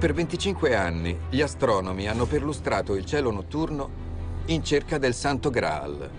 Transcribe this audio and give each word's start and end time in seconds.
Per 0.00 0.14
25 0.14 0.74
anni 0.74 1.14
gli 1.28 1.42
astronomi 1.42 2.08
hanno 2.08 2.24
perlustrato 2.24 2.94
il 2.94 3.04
cielo 3.04 3.30
notturno 3.30 3.90
in 4.46 4.64
cerca 4.64 4.96
del 4.96 5.12
Santo 5.12 5.50
Graal. 5.50 6.10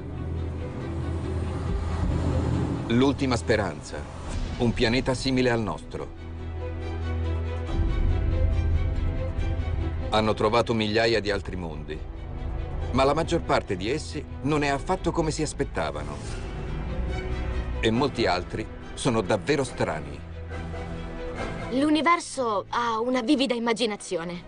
L'ultima 2.89 3.35
speranza, 3.35 3.97
un 4.59 4.71
pianeta 4.71 5.15
simile 5.15 5.49
al 5.49 5.61
nostro. 5.61 6.07
Hanno 10.11 10.33
trovato 10.35 10.75
migliaia 10.75 11.19
di 11.19 11.31
altri 11.31 11.55
mondi, 11.55 11.99
ma 12.91 13.03
la 13.03 13.15
maggior 13.15 13.41
parte 13.41 13.75
di 13.75 13.89
essi 13.89 14.23
non 14.43 14.61
è 14.61 14.67
affatto 14.67 15.11
come 15.11 15.31
si 15.31 15.41
aspettavano. 15.41 16.17
E 17.79 17.89
molti 17.89 18.27
altri 18.27 18.63
sono 18.93 19.21
davvero 19.21 19.63
strani. 19.63 20.29
L'universo 21.71 22.65
ha 22.67 22.99
una 22.99 23.21
vivida 23.21 23.53
immaginazione. 23.53 24.43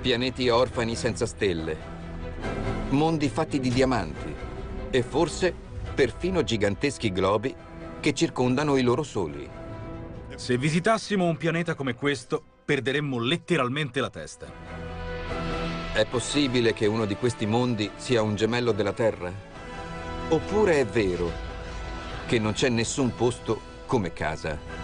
Pianeti 0.00 0.48
orfani 0.48 0.94
senza 0.94 1.26
stelle, 1.26 1.76
mondi 2.90 3.28
fatti 3.28 3.58
di 3.58 3.70
diamanti 3.70 4.32
e 4.88 5.02
forse 5.02 5.52
perfino 5.92 6.44
giganteschi 6.44 7.10
globi 7.10 7.52
che 7.98 8.14
circondano 8.14 8.76
i 8.76 8.82
loro 8.82 9.02
soli. 9.02 9.48
Se 10.36 10.56
visitassimo 10.56 11.24
un 11.24 11.36
pianeta 11.36 11.74
come 11.74 11.96
questo, 11.96 12.40
perderemmo 12.64 13.18
letteralmente 13.18 14.00
la 14.00 14.10
testa. 14.10 14.46
È 15.92 16.06
possibile 16.06 16.72
che 16.72 16.86
uno 16.86 17.04
di 17.04 17.16
questi 17.16 17.46
mondi 17.46 17.90
sia 17.96 18.22
un 18.22 18.36
gemello 18.36 18.70
della 18.70 18.92
Terra? 18.92 19.32
Oppure 20.28 20.78
è 20.78 20.86
vero 20.86 21.32
che 22.26 22.38
non 22.38 22.52
c'è 22.52 22.68
nessun 22.68 23.12
posto 23.16 23.60
come 23.86 24.12
casa? 24.12 24.79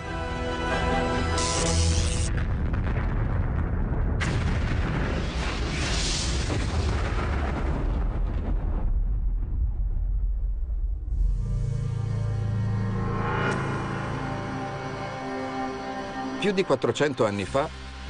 Più 16.46 16.54
di 16.54 16.64
400 16.64 17.26
anni 17.26 17.44
fa, 17.44 17.68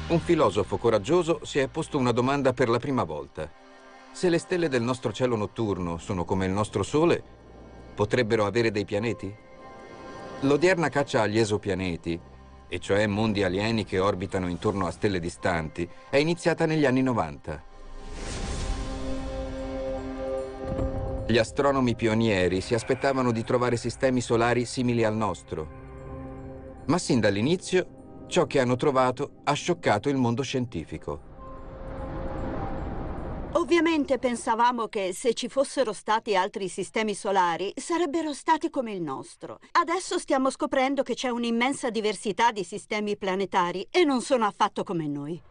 un 0.09 0.19
filosofo 0.19 0.77
coraggioso 0.77 1.39
si 1.41 1.57
è 1.57 1.67
posto 1.69 1.97
una 1.97 2.11
domanda 2.11 2.53
per 2.53 2.69
la 2.69 2.77
prima 2.77 3.03
volta. 3.03 3.49
Se 4.11 4.29
le 4.29 4.37
stelle 4.37 4.69
del 4.69 4.83
nostro 4.83 5.11
cielo 5.11 5.35
notturno 5.35 5.97
sono 5.97 6.23
come 6.23 6.45
il 6.45 6.51
nostro 6.51 6.83
Sole, 6.83 7.23
potrebbero 7.95 8.45
avere 8.45 8.69
dei 8.69 8.85
pianeti? 8.85 9.35
L'odierna 10.41 10.87
caccia 10.89 11.23
agli 11.23 11.39
esopianeti, 11.39 12.19
e 12.67 12.77
cioè 12.77 13.07
mondi 13.07 13.41
alieni 13.41 13.85
che 13.85 13.97
orbitano 13.97 14.47
intorno 14.49 14.85
a 14.85 14.91
stelle 14.91 15.19
distanti, 15.19 15.89
è 16.07 16.17
iniziata 16.17 16.67
negli 16.67 16.85
anni 16.85 17.01
90. 17.01 17.63
Gli 21.25 21.37
astronomi 21.39 21.95
pionieri 21.95 22.61
si 22.61 22.75
aspettavano 22.75 23.31
di 23.31 23.43
trovare 23.43 23.77
sistemi 23.77 24.21
solari 24.21 24.63
simili 24.65 25.03
al 25.03 25.15
nostro, 25.15 25.85
ma 26.85 26.99
sin 26.99 27.19
dall'inizio 27.19 27.96
Ciò 28.27 28.45
che 28.45 28.59
hanno 28.59 28.75
trovato 28.75 29.37
ha 29.45 29.53
scioccato 29.53 30.09
il 30.09 30.17
mondo 30.17 30.43
scientifico. 30.43 31.35
Ovviamente 33.53 34.19
pensavamo 34.19 34.87
che 34.87 35.13
se 35.13 35.33
ci 35.33 35.47
fossero 35.47 35.93
stati 35.93 36.35
altri 36.35 36.67
sistemi 36.67 37.15
solari 37.15 37.71
sarebbero 37.75 38.33
stati 38.33 38.69
come 38.69 38.91
il 38.91 39.01
nostro. 39.01 39.59
Adesso 39.71 40.19
stiamo 40.19 40.51
scoprendo 40.51 41.03
che 41.03 41.15
c'è 41.15 41.29
un'immensa 41.29 41.89
diversità 41.89 42.51
di 42.51 42.63
sistemi 42.65 43.17
planetari 43.17 43.87
e 43.89 44.03
non 44.03 44.21
sono 44.21 44.45
affatto 44.45 44.83
come 44.83 45.07
noi. 45.07 45.41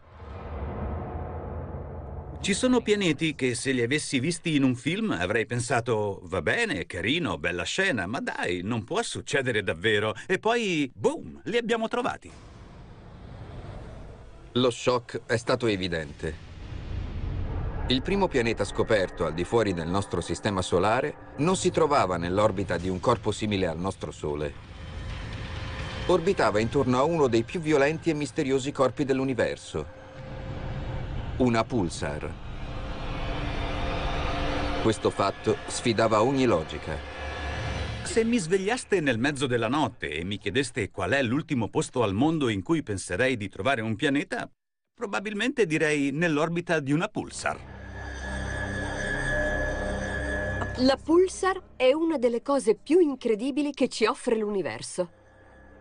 Ci 2.39 2.53
sono 2.53 2.81
pianeti 2.81 3.33
che 3.33 3.55
se 3.55 3.71
li 3.71 3.81
avessi 3.81 4.19
visti 4.19 4.55
in 4.55 4.63
un 4.63 4.75
film 4.75 5.11
avrei 5.11 5.47
pensato 5.47 6.21
va 6.25 6.43
bene, 6.43 6.85
carino, 6.85 7.39
bella 7.39 7.63
scena, 7.63 8.05
ma 8.05 8.21
dai, 8.21 8.61
non 8.63 8.83
può 8.83 9.01
succedere 9.01 9.63
davvero. 9.63 10.13
E 10.27 10.37
poi, 10.37 10.89
boom, 10.93 11.41
li 11.45 11.57
abbiamo 11.57 11.87
trovati. 11.87 12.31
Lo 14.57 14.71
shock 14.71 15.21
è 15.27 15.37
stato 15.37 15.67
evidente. 15.67 16.45
Il 17.89 18.01
primo 18.01 18.27
pianeta 18.27 18.65
scoperto 18.65 19.23
al 19.23 19.35
di 19.35 19.43
fuori 19.43 19.71
del 19.71 19.87
nostro 19.87 20.19
sistema 20.19 20.63
solare 20.63 21.33
non 21.37 21.55
si 21.55 21.69
trovava 21.69 22.17
nell'orbita 22.17 22.77
di 22.77 22.89
un 22.89 22.99
corpo 22.99 23.31
simile 23.31 23.67
al 23.67 23.77
nostro 23.77 24.09
Sole. 24.09 24.51
Orbitava 26.07 26.57
intorno 26.57 26.97
a 26.97 27.03
uno 27.03 27.27
dei 27.27 27.43
più 27.43 27.59
violenti 27.59 28.09
e 28.09 28.15
misteriosi 28.15 28.71
corpi 28.71 29.05
dell'universo. 29.05 29.85
Una 31.37 31.63
pulsar. 31.63 32.33
Questo 34.81 35.11
fatto 35.11 35.57
sfidava 35.67 36.23
ogni 36.23 36.45
logica. 36.45 37.16
Se 38.07 38.23
mi 38.23 38.39
svegliaste 38.39 38.99
nel 39.01 39.19
mezzo 39.19 39.47
della 39.47 39.67
notte 39.67 40.09
e 40.09 40.23
mi 40.23 40.37
chiedeste 40.37 40.89
qual 40.89 41.11
è 41.11 41.21
l'ultimo 41.21 41.67
posto 41.67 42.01
al 42.01 42.13
mondo 42.13 42.47
in 42.47 42.63
cui 42.63 42.81
penserei 42.81 43.35
di 43.37 43.47
trovare 43.47 43.81
un 43.81 43.95
pianeta, 43.95 44.49
probabilmente 44.95 45.67
direi 45.67 46.11
nell'orbita 46.11 46.79
di 46.79 46.93
una 46.93 47.09
pulsar. 47.09 47.59
La 50.77 50.97
pulsar 50.97 51.61
è 51.75 51.91
una 51.91 52.17
delle 52.17 52.41
cose 52.41 52.75
più 52.75 52.99
incredibili 52.99 53.71
che 53.71 53.87
ci 53.87 54.05
offre 54.05 54.37
l'universo. 54.37 55.11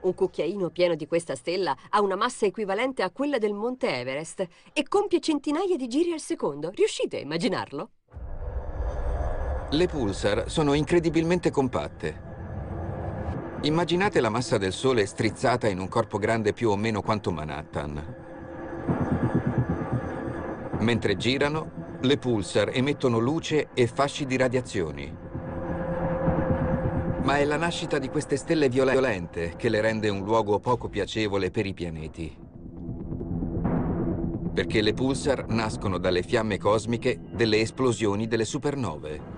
Un 0.02 0.12
cucchiaino 0.12 0.68
pieno 0.70 0.94
di 0.94 1.06
questa 1.06 1.36
stella 1.36 1.74
ha 1.88 2.00
una 2.02 2.16
massa 2.16 2.44
equivalente 2.44 3.02
a 3.02 3.10
quella 3.10 3.38
del 3.38 3.54
Monte 3.54 3.88
Everest 3.88 4.46
e 4.74 4.82
compie 4.88 5.20
centinaia 5.20 5.76
di 5.76 5.86
giri 5.86 6.12
al 6.12 6.20
secondo. 6.20 6.70
Riuscite 6.70 7.18
a 7.18 7.20
immaginarlo? 7.20 7.92
Le 9.68 9.88
pulsar 9.88 10.44
sono 10.48 10.74
incredibilmente 10.74 11.50
compatte. 11.50 12.22
Immaginate 13.62 14.20
la 14.20 14.28
massa 14.28 14.58
del 14.58 14.72
Sole 14.72 15.06
strizzata 15.06 15.66
in 15.66 15.80
un 15.80 15.88
corpo 15.88 16.18
grande 16.18 16.52
più 16.52 16.70
o 16.70 16.76
meno 16.76 17.02
quanto 17.02 17.32
Manhattan. 17.32 18.14
Mentre 20.78 21.16
girano, 21.16 21.98
le 22.00 22.16
pulsar 22.16 22.70
emettono 22.72 23.18
luce 23.18 23.70
e 23.74 23.88
fasci 23.88 24.24
di 24.24 24.36
radiazioni. 24.36 25.12
Ma 27.22 27.38
è 27.38 27.44
la 27.44 27.56
nascita 27.56 27.98
di 27.98 28.08
queste 28.08 28.36
stelle 28.36 28.68
violente 28.68 29.54
che 29.56 29.68
le 29.68 29.80
rende 29.80 30.08
un 30.08 30.22
luogo 30.22 30.60
poco 30.60 30.88
piacevole 30.88 31.50
per 31.50 31.66
i 31.66 31.74
pianeti. 31.74 32.38
Perché 34.54 34.80
le 34.80 34.94
pulsar 34.94 35.46
nascono 35.48 35.98
dalle 35.98 36.22
fiamme 36.22 36.56
cosmiche 36.56 37.18
delle 37.32 37.58
esplosioni 37.58 38.28
delle 38.28 38.44
supernove. 38.44 39.35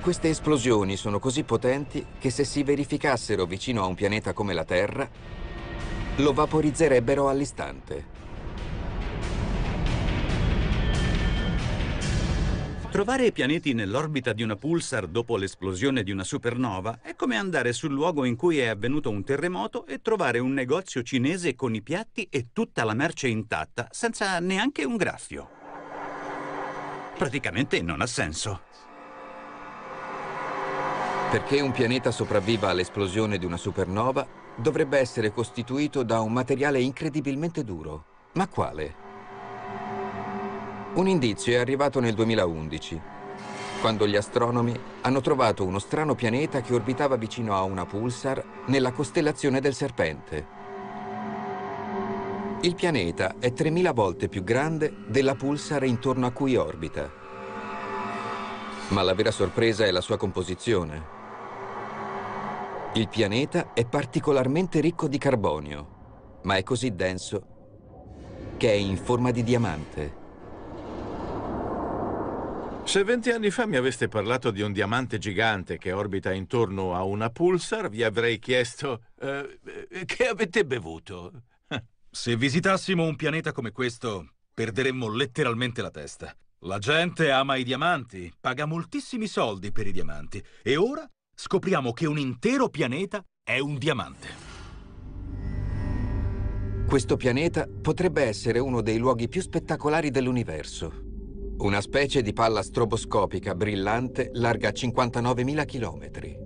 Queste 0.00 0.28
esplosioni 0.28 0.96
sono 0.96 1.18
così 1.18 1.42
potenti 1.42 2.06
che 2.20 2.30
se 2.30 2.44
si 2.44 2.62
verificassero 2.62 3.44
vicino 3.44 3.82
a 3.82 3.86
un 3.86 3.96
pianeta 3.96 4.32
come 4.32 4.54
la 4.54 4.64
Terra, 4.64 5.10
lo 6.18 6.32
vaporizzerebbero 6.32 7.28
all'istante. 7.28 8.15
Trovare 12.96 13.30
pianeti 13.30 13.74
nell'orbita 13.74 14.32
di 14.32 14.42
una 14.42 14.56
pulsar 14.56 15.06
dopo 15.06 15.36
l'esplosione 15.36 16.02
di 16.02 16.12
una 16.12 16.24
supernova 16.24 17.00
è 17.02 17.14
come 17.14 17.36
andare 17.36 17.74
sul 17.74 17.92
luogo 17.92 18.24
in 18.24 18.36
cui 18.36 18.56
è 18.56 18.68
avvenuto 18.68 19.10
un 19.10 19.22
terremoto 19.22 19.86
e 19.86 20.00
trovare 20.00 20.38
un 20.38 20.54
negozio 20.54 21.02
cinese 21.02 21.54
con 21.54 21.74
i 21.74 21.82
piatti 21.82 22.26
e 22.30 22.46
tutta 22.54 22.84
la 22.84 22.94
merce 22.94 23.28
intatta, 23.28 23.88
senza 23.90 24.40
neanche 24.40 24.84
un 24.84 24.96
graffio. 24.96 25.50
Praticamente 27.18 27.82
non 27.82 28.00
ha 28.00 28.06
senso. 28.06 28.62
Perché 31.30 31.60
un 31.60 31.72
pianeta 31.72 32.10
sopravviva 32.10 32.70
all'esplosione 32.70 33.36
di 33.36 33.44
una 33.44 33.58
supernova, 33.58 34.26
dovrebbe 34.56 34.96
essere 34.98 35.32
costituito 35.32 36.02
da 36.02 36.20
un 36.20 36.32
materiale 36.32 36.80
incredibilmente 36.80 37.62
duro. 37.62 38.04
Ma 38.32 38.48
quale? 38.48 39.05
Un 40.96 41.08
indizio 41.08 41.52
è 41.52 41.56
arrivato 41.56 42.00
nel 42.00 42.14
2011, 42.14 42.98
quando 43.82 44.06
gli 44.06 44.16
astronomi 44.16 44.74
hanno 45.02 45.20
trovato 45.20 45.62
uno 45.62 45.78
strano 45.78 46.14
pianeta 46.14 46.62
che 46.62 46.72
orbitava 46.72 47.16
vicino 47.16 47.54
a 47.54 47.64
una 47.64 47.84
pulsar 47.84 48.42
nella 48.68 48.92
costellazione 48.92 49.60
del 49.60 49.74
Serpente. 49.74 50.46
Il 52.62 52.74
pianeta 52.74 53.34
è 53.38 53.52
3000 53.52 53.92
volte 53.92 54.30
più 54.30 54.42
grande 54.42 54.90
della 55.06 55.34
pulsar 55.34 55.84
intorno 55.84 56.24
a 56.24 56.30
cui 56.30 56.56
orbita. 56.56 57.12
Ma 58.88 59.02
la 59.02 59.12
vera 59.12 59.32
sorpresa 59.32 59.84
è 59.84 59.90
la 59.90 60.00
sua 60.00 60.16
composizione. 60.16 61.14
Il 62.94 63.08
pianeta 63.08 63.74
è 63.74 63.84
particolarmente 63.84 64.80
ricco 64.80 65.08
di 65.08 65.18
carbonio, 65.18 65.88
ma 66.44 66.56
è 66.56 66.62
così 66.62 66.94
denso 66.94 67.46
che 68.56 68.70
è 68.70 68.74
in 68.74 68.96
forma 68.96 69.30
di 69.30 69.44
diamante. 69.44 70.24
Se 72.86 73.02
venti 73.02 73.30
anni 73.30 73.50
fa 73.50 73.66
mi 73.66 73.74
aveste 73.74 74.06
parlato 74.06 74.52
di 74.52 74.62
un 74.62 74.72
diamante 74.72 75.18
gigante 75.18 75.76
che 75.76 75.90
orbita 75.90 76.32
intorno 76.32 76.94
a 76.94 77.02
una 77.02 77.30
pulsar, 77.30 77.90
vi 77.90 78.04
avrei 78.04 78.38
chiesto 78.38 79.02
eh, 79.20 79.58
che 80.06 80.28
avete 80.28 80.64
bevuto. 80.64 81.42
Se 82.08 82.36
visitassimo 82.36 83.02
un 83.02 83.16
pianeta 83.16 83.50
come 83.50 83.72
questo, 83.72 84.34
perderemmo 84.54 85.12
letteralmente 85.12 85.82
la 85.82 85.90
testa. 85.90 86.32
La 86.60 86.78
gente 86.78 87.32
ama 87.32 87.56
i 87.56 87.64
diamanti, 87.64 88.32
paga 88.40 88.66
moltissimi 88.66 89.26
soldi 89.26 89.72
per 89.72 89.88
i 89.88 89.92
diamanti 89.92 90.40
e 90.62 90.76
ora 90.76 91.04
scopriamo 91.34 91.92
che 91.92 92.06
un 92.06 92.18
intero 92.18 92.68
pianeta 92.68 93.20
è 93.42 93.58
un 93.58 93.78
diamante. 93.78 94.28
Questo 96.86 97.16
pianeta 97.16 97.66
potrebbe 97.82 98.22
essere 98.22 98.60
uno 98.60 98.80
dei 98.80 98.98
luoghi 98.98 99.28
più 99.28 99.42
spettacolari 99.42 100.12
dell'universo. 100.12 101.05
Una 101.58 101.80
specie 101.80 102.20
di 102.20 102.34
palla 102.34 102.62
stroboscopica 102.62 103.54
brillante 103.54 104.30
larga 104.34 104.68
59.000 104.68 105.64
chilometri. 105.64 106.38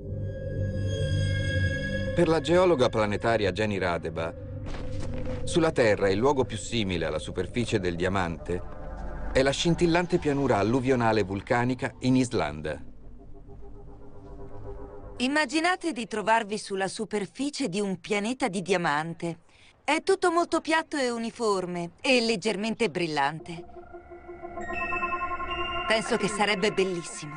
Per 2.14 2.28
la 2.28 2.40
geologa 2.40 2.88
planetaria 2.88 3.50
Jenny 3.50 3.78
Radeba, 3.78 4.32
sulla 5.42 5.72
Terra 5.72 6.08
il 6.08 6.18
luogo 6.18 6.44
più 6.44 6.56
simile 6.56 7.06
alla 7.06 7.18
superficie 7.18 7.80
del 7.80 7.96
diamante 7.96 8.62
è 9.32 9.42
la 9.42 9.50
scintillante 9.50 10.18
pianura 10.18 10.58
alluvionale 10.58 11.22
vulcanica 11.24 11.92
in 12.00 12.14
Islanda. 12.14 12.80
Immaginate 15.18 15.92
di 15.92 16.06
trovarvi 16.06 16.56
sulla 16.56 16.88
superficie 16.88 17.68
di 17.68 17.80
un 17.80 17.98
pianeta 17.98 18.46
di 18.46 18.62
diamante. 18.62 19.38
È 19.82 20.02
tutto 20.04 20.30
molto 20.30 20.60
piatto 20.60 20.96
e 20.96 21.10
uniforme 21.10 21.90
e 22.00 22.20
leggermente 22.20 22.90
brillante. 22.90 23.64
Penso 25.90 26.16
che 26.16 26.28
sarebbe 26.28 26.72
bellissimo. 26.72 27.34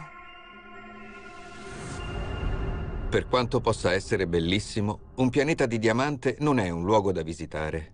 Per 3.09 3.27
quanto 3.27 3.59
possa 3.61 3.93
essere 3.93 4.27
bellissimo, 4.27 5.13
un 5.15 5.31
pianeta 5.31 5.65
di 5.65 5.79
diamante 5.79 6.35
non 6.41 6.59
è 6.59 6.69
un 6.69 6.83
luogo 6.83 7.11
da 7.11 7.23
visitare. 7.23 7.93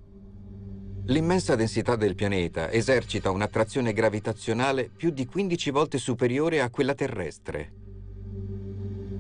L'immensa 1.06 1.56
densità 1.56 1.96
del 1.96 2.14
pianeta 2.14 2.70
esercita 2.72 3.32
un'attrazione 3.32 3.94
gravitazionale 3.94 4.90
più 4.94 5.12
di 5.12 5.26
15 5.26 5.70
volte 5.70 5.98
superiore 5.98 6.60
a 6.60 6.70
quella 6.70 6.94
terrestre, 6.94 7.74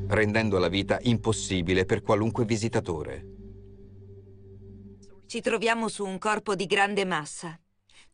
rendendo 0.07 0.57
la 0.57 0.67
vita 0.67 0.99
impossibile 1.03 1.85
per 1.85 2.01
qualunque 2.01 2.43
visitatore. 2.43 3.25
Ci 5.25 5.39
troviamo 5.39 5.87
su 5.87 6.03
un 6.03 6.17
corpo 6.17 6.53
di 6.53 6.65
grande 6.65 7.05
massa. 7.05 7.57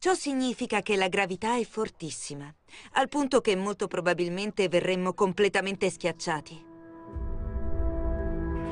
Ciò 0.05 0.13
significa 0.13 0.83
che 0.83 0.95
la 0.97 1.07
gravità 1.07 1.57
è 1.57 1.63
fortissima, 1.63 2.45
al 2.91 3.09
punto 3.09 3.41
che 3.41 3.55
molto 3.55 3.87
probabilmente 3.87 4.67
verremmo 4.67 5.15
completamente 5.15 5.89
schiacciati. 5.89 6.63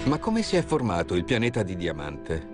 Ma 0.03 0.19
come 0.19 0.43
si 0.43 0.57
è 0.57 0.63
formato 0.63 1.15
il 1.15 1.23
pianeta 1.23 1.63
di 1.63 1.75
Diamante? 1.75 2.47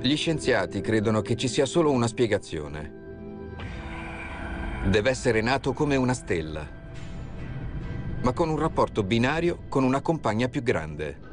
Gli 0.00 0.14
scienziati 0.14 0.80
credono 0.80 1.20
che 1.20 1.34
ci 1.34 1.48
sia 1.48 1.66
solo 1.66 1.90
una 1.90 2.06
spiegazione. 2.06 3.56
Deve 4.84 5.10
essere 5.10 5.40
nato 5.40 5.72
come 5.72 5.96
una 5.96 6.14
stella, 6.14 6.64
ma 8.22 8.32
con 8.32 8.48
un 8.48 8.60
rapporto 8.60 9.02
binario 9.02 9.64
con 9.68 9.82
una 9.82 10.02
compagna 10.02 10.46
più 10.46 10.62
grande. 10.62 11.27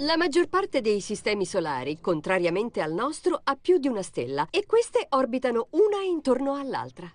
La 0.00 0.18
maggior 0.18 0.48
parte 0.48 0.82
dei 0.82 1.00
sistemi 1.00 1.46
solari, 1.46 1.98
contrariamente 2.02 2.82
al 2.82 2.92
nostro, 2.92 3.40
ha 3.42 3.56
più 3.58 3.78
di 3.78 3.88
una 3.88 4.02
stella 4.02 4.46
e 4.50 4.66
queste 4.66 5.06
orbitano 5.08 5.68
una 5.70 6.02
intorno 6.06 6.52
all'altra. 6.52 7.10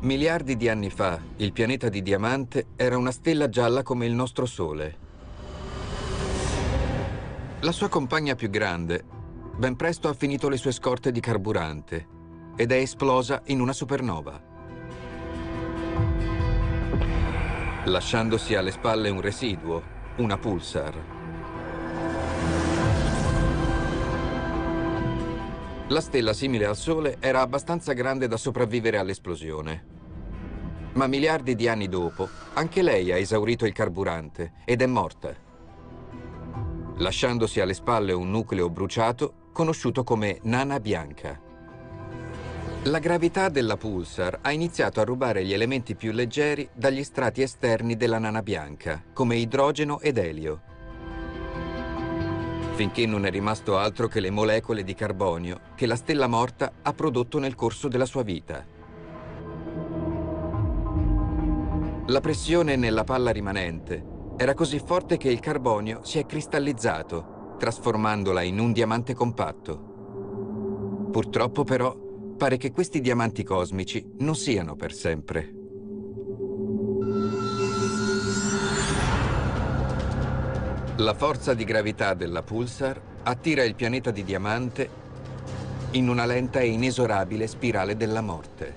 Miliardi 0.00 0.58
di 0.58 0.68
anni 0.68 0.90
fa, 0.90 1.18
il 1.36 1.52
pianeta 1.52 1.88
di 1.88 2.02
Diamante 2.02 2.66
era 2.76 2.98
una 2.98 3.10
stella 3.10 3.48
gialla 3.48 3.82
come 3.82 4.04
il 4.04 4.12
nostro 4.12 4.44
Sole. 4.44 4.98
La 7.60 7.72
sua 7.72 7.88
compagna 7.88 8.34
più 8.34 8.50
grande 8.50 9.02
ben 9.56 9.76
presto 9.76 10.08
ha 10.08 10.12
finito 10.12 10.50
le 10.50 10.58
sue 10.58 10.72
scorte 10.72 11.10
di 11.10 11.20
carburante 11.20 12.06
ed 12.54 12.70
è 12.70 12.76
esplosa 12.76 13.40
in 13.46 13.60
una 13.60 13.72
supernova. 13.72 14.42
Lasciandosi 17.86 18.54
alle 18.54 18.72
spalle 18.72 19.08
un 19.08 19.22
residuo, 19.22 19.82
una 20.16 20.36
pulsar. 20.36 21.15
La 25.88 26.00
stella 26.00 26.32
simile 26.32 26.66
al 26.66 26.76
Sole 26.76 27.18
era 27.20 27.42
abbastanza 27.42 27.92
grande 27.92 28.26
da 28.26 28.36
sopravvivere 28.36 28.98
all'esplosione. 28.98 29.84
Ma 30.94 31.06
miliardi 31.06 31.54
di 31.54 31.68
anni 31.68 31.88
dopo, 31.88 32.28
anche 32.54 32.82
lei 32.82 33.12
ha 33.12 33.16
esaurito 33.16 33.66
il 33.66 33.72
carburante 33.72 34.54
ed 34.64 34.82
è 34.82 34.86
morta, 34.86 35.32
lasciandosi 36.96 37.60
alle 37.60 37.74
spalle 37.74 38.12
un 38.12 38.30
nucleo 38.30 38.68
bruciato 38.68 39.50
conosciuto 39.52 40.02
come 40.02 40.40
nana 40.42 40.80
bianca. 40.80 41.40
La 42.84 42.98
gravità 42.98 43.48
della 43.48 43.76
pulsar 43.76 44.40
ha 44.42 44.50
iniziato 44.50 45.00
a 45.00 45.04
rubare 45.04 45.44
gli 45.44 45.52
elementi 45.52 45.94
più 45.94 46.10
leggeri 46.10 46.68
dagli 46.72 47.04
strati 47.04 47.42
esterni 47.42 47.96
della 47.96 48.18
nana 48.18 48.42
bianca, 48.42 49.04
come 49.12 49.36
idrogeno 49.36 50.00
ed 50.00 50.18
elio, 50.18 50.62
finché 52.76 53.06
non 53.06 53.24
è 53.24 53.30
rimasto 53.30 53.78
altro 53.78 54.06
che 54.06 54.20
le 54.20 54.28
molecole 54.28 54.84
di 54.84 54.92
carbonio 54.92 55.60
che 55.74 55.86
la 55.86 55.96
stella 55.96 56.26
morta 56.26 56.74
ha 56.82 56.92
prodotto 56.92 57.38
nel 57.38 57.54
corso 57.54 57.88
della 57.88 58.04
sua 58.04 58.22
vita. 58.22 58.62
La 62.08 62.20
pressione 62.20 62.76
nella 62.76 63.02
palla 63.02 63.30
rimanente 63.30 64.04
era 64.36 64.52
così 64.52 64.78
forte 64.78 65.16
che 65.16 65.30
il 65.30 65.40
carbonio 65.40 66.00
si 66.04 66.18
è 66.18 66.26
cristallizzato, 66.26 67.54
trasformandola 67.58 68.42
in 68.42 68.58
un 68.58 68.72
diamante 68.72 69.14
compatto. 69.14 71.08
Purtroppo 71.10 71.64
però 71.64 71.96
pare 72.36 72.58
che 72.58 72.72
questi 72.72 73.00
diamanti 73.00 73.42
cosmici 73.42 74.06
non 74.18 74.36
siano 74.36 74.76
per 74.76 74.92
sempre. 74.92 75.55
La 81.00 81.12
forza 81.12 81.52
di 81.52 81.64
gravità 81.64 82.14
della 82.14 82.42
pulsar 82.42 82.98
attira 83.24 83.62
il 83.64 83.74
pianeta 83.74 84.10
di 84.10 84.24
diamante 84.24 84.88
in 85.90 86.08
una 86.08 86.24
lenta 86.24 86.60
e 86.60 86.68
inesorabile 86.68 87.46
spirale 87.46 87.98
della 87.98 88.22
morte. 88.22 88.74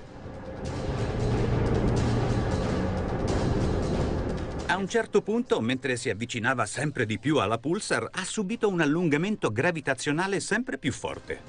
A 4.66 4.76
un 4.76 4.86
certo 4.86 5.22
punto, 5.22 5.62
mentre 5.62 5.96
si 5.96 6.10
avvicinava 6.10 6.66
sempre 6.66 7.06
di 7.06 7.18
più 7.18 7.38
alla 7.38 7.56
pulsar, 7.56 8.06
ha 8.12 8.24
subito 8.24 8.68
un 8.68 8.82
allungamento 8.82 9.50
gravitazionale 9.50 10.40
sempre 10.40 10.76
più 10.76 10.92
forte. 10.92 11.40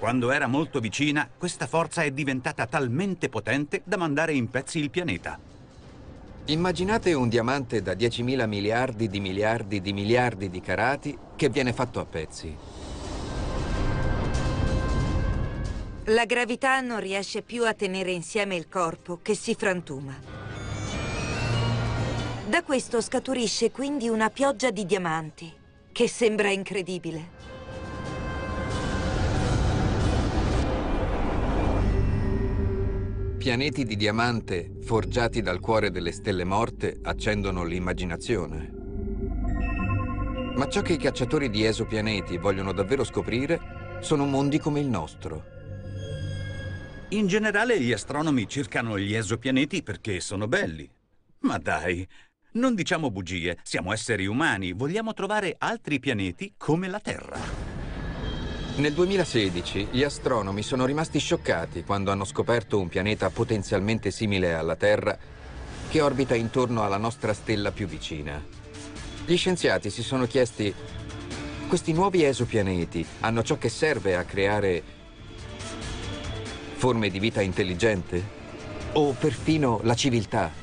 Quando 0.00 0.32
era 0.32 0.48
molto 0.48 0.80
vicina, 0.80 1.28
questa 1.38 1.68
forza 1.68 2.02
è 2.02 2.10
diventata 2.10 2.66
talmente 2.66 3.28
potente 3.28 3.82
da 3.84 3.96
mandare 3.96 4.32
in 4.32 4.50
pezzi 4.50 4.80
il 4.80 4.90
pianeta. 4.90 5.49
Immaginate 6.46 7.12
un 7.12 7.28
diamante 7.28 7.80
da 7.80 7.92
10.000 7.92 8.48
miliardi 8.48 9.08
di 9.08 9.20
miliardi 9.20 9.80
di 9.80 9.92
miliardi 9.92 10.48
di 10.50 10.60
carati 10.60 11.16
che 11.36 11.48
viene 11.48 11.72
fatto 11.72 12.00
a 12.00 12.04
pezzi. 12.06 12.56
La 16.04 16.24
gravità 16.24 16.80
non 16.80 16.98
riesce 16.98 17.42
più 17.42 17.64
a 17.64 17.74
tenere 17.74 18.10
insieme 18.10 18.56
il 18.56 18.68
corpo, 18.68 19.20
che 19.22 19.36
si 19.36 19.54
frantuma. 19.54 20.16
Da 22.48 22.62
questo 22.64 23.00
scaturisce 23.00 23.70
quindi 23.70 24.08
una 24.08 24.28
pioggia 24.28 24.72
di 24.72 24.86
diamanti, 24.86 25.52
che 25.92 26.08
sembra 26.08 26.50
incredibile. 26.50 27.39
Pianeti 33.40 33.84
di 33.84 33.96
diamante 33.96 34.70
forgiati 34.82 35.40
dal 35.40 35.60
cuore 35.60 35.90
delle 35.90 36.12
stelle 36.12 36.44
morte 36.44 36.98
accendono 37.00 37.64
l'immaginazione. 37.64 38.70
Ma 40.56 40.68
ciò 40.68 40.82
che 40.82 40.92
i 40.92 40.98
cacciatori 40.98 41.48
di 41.48 41.64
esopianeti 41.64 42.36
vogliono 42.36 42.74
davvero 42.74 43.02
scoprire 43.02 43.98
sono 44.02 44.26
mondi 44.26 44.58
come 44.58 44.80
il 44.80 44.88
nostro. 44.88 45.42
In 47.08 47.26
generale 47.28 47.80
gli 47.80 47.92
astronomi 47.92 48.46
cercano 48.46 48.98
gli 48.98 49.14
esopianeti 49.14 49.82
perché 49.82 50.20
sono 50.20 50.46
belli. 50.46 50.86
Ma 51.38 51.56
dai, 51.56 52.06
non 52.52 52.74
diciamo 52.74 53.10
bugie, 53.10 53.56
siamo 53.62 53.94
esseri 53.94 54.26
umani, 54.26 54.72
vogliamo 54.72 55.14
trovare 55.14 55.54
altri 55.56 55.98
pianeti 55.98 56.52
come 56.58 56.88
la 56.88 57.00
Terra. 57.00 57.69
Nel 58.80 58.94
2016 58.94 59.88
gli 59.90 60.02
astronomi 60.02 60.62
sono 60.62 60.86
rimasti 60.86 61.18
scioccati 61.18 61.84
quando 61.84 62.12
hanno 62.12 62.24
scoperto 62.24 62.80
un 62.80 62.88
pianeta 62.88 63.28
potenzialmente 63.28 64.10
simile 64.10 64.54
alla 64.54 64.74
Terra 64.74 65.18
che 65.90 66.00
orbita 66.00 66.34
intorno 66.34 66.82
alla 66.82 66.96
nostra 66.96 67.34
stella 67.34 67.72
più 67.72 67.86
vicina. 67.86 68.42
Gli 69.26 69.36
scienziati 69.36 69.90
si 69.90 70.02
sono 70.02 70.24
chiesti, 70.26 70.74
questi 71.68 71.92
nuovi 71.92 72.24
esopianeti 72.24 73.04
hanno 73.20 73.42
ciò 73.42 73.58
che 73.58 73.68
serve 73.68 74.16
a 74.16 74.24
creare 74.24 74.82
Forme 76.72 77.10
di 77.10 77.18
vita 77.18 77.42
intelligente? 77.42 78.24
O 78.92 79.12
perfino 79.12 79.80
la 79.82 79.94
civiltà? 79.94 80.59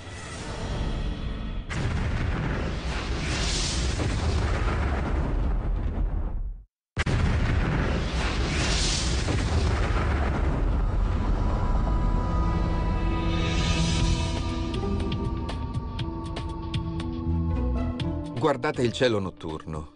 Guardate 18.47 18.81
il 18.81 18.93
cielo 18.93 19.19
notturno. 19.19 19.91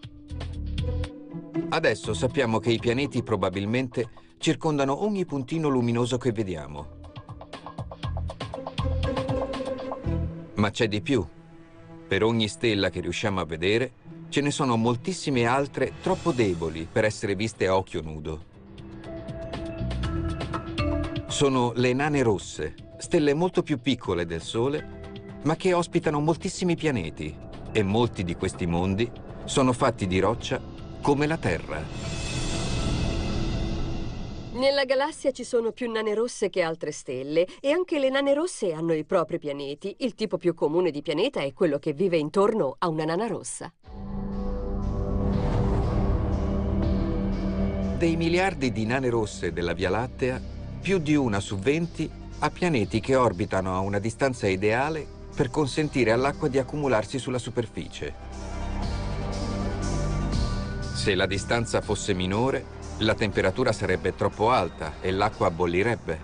Adesso 1.70 2.14
sappiamo 2.14 2.60
che 2.60 2.70
i 2.70 2.80
pianeti 2.80 3.24
probabilmente 3.24 4.10
circondano 4.40 5.06
ogni 5.06 5.24
puntino 5.24 5.70
luminoso 5.70 6.18
che 6.18 6.34
vediamo. 6.34 7.00
Ma 10.56 10.70
c'è 10.70 10.90
di 10.90 11.00
più. 11.00 11.26
Per 12.06 12.24
ogni 12.24 12.50
stella 12.50 12.90
che 12.90 13.00
riusciamo 13.00 13.40
a 13.40 13.46
vedere, 13.46 13.94
ce 14.28 14.42
ne 14.42 14.52
sono 14.52 14.76
moltissime 14.76 15.46
altre 15.46 15.94
troppo 16.02 16.34
deboli 16.34 16.86
per 16.92 17.06
essere 17.06 17.36
viste 17.36 17.68
a 17.68 17.78
occhio 17.78 18.02
nudo. 18.02 18.44
Sono 21.28 21.72
le 21.74 21.94
nane 21.94 22.22
rosse, 22.22 22.76
stelle 22.98 23.34
molto 23.34 23.64
più 23.64 23.80
piccole 23.80 24.26
del 24.26 24.42
Sole, 24.42 25.40
ma 25.44 25.56
che 25.56 25.72
ospitano 25.72 26.20
moltissimi 26.20 26.76
pianeti 26.76 27.48
e 27.72 27.84
molti 27.84 28.24
di 28.24 28.36
questi 28.36 28.66
mondi 28.66 29.10
sono 29.46 29.74
fatti 29.74 30.08
di 30.08 30.20
roccia 30.20 30.62
come 31.02 31.26
la 31.26 31.38
Terra. 31.38 32.12
Nella 34.54 34.84
galassia 34.84 35.32
ci 35.32 35.44
sono 35.44 35.72
più 35.72 35.90
nane 35.90 36.14
rosse 36.14 36.50
che 36.50 36.62
altre 36.62 36.92
stelle 36.92 37.48
e 37.62 37.72
anche 37.72 38.00
le 38.00 38.10
nane 38.10 38.34
rosse 38.34 38.74
hanno 38.74 38.94
i 38.94 39.06
propri 39.06 39.40
pianeti. 39.40 39.96
Il 40.00 40.14
tipo 40.14 40.38
più 40.38 40.54
comune 40.54 40.92
di 40.92 41.02
pianeta 41.02 41.42
è 41.42 41.54
quello 41.54 41.80
che 41.80 41.94
vive 41.94 42.18
intorno 42.18 42.76
a 42.78 42.90
una 42.90 43.06
nana 43.06 43.28
rossa. 43.28 43.74
Dei 47.98 48.16
miliardi 48.18 48.72
di 48.72 48.86
nane 48.86 49.10
rosse 49.10 49.54
della 49.54 49.74
Via 49.74 49.90
Lattea, 49.90 50.42
più 50.82 50.98
di 50.98 51.16
una 51.16 51.40
su 51.40 51.58
20 51.58 52.12
ha 52.40 52.50
pianeti 52.50 53.00
che 53.00 53.16
orbitano 53.16 53.74
a 53.76 53.80
una 53.80 54.00
distanza 54.00 54.48
ideale 54.48 55.20
per 55.34 55.50
consentire 55.50 56.12
all'acqua 56.12 56.48
di 56.48 56.58
accumularsi 56.58 57.18
sulla 57.18 57.40
superficie. 57.40 58.14
Se 60.94 61.16
la 61.16 61.26
distanza 61.26 61.82
fosse 61.82 62.14
minore, 62.14 62.80
la 63.00 63.16
temperatura 63.16 63.72
sarebbe 63.72 64.16
troppo 64.16 64.52
alta 64.52 64.94
e 65.02 65.12
l'acqua 65.12 65.50
bollirebbe. 65.50 66.20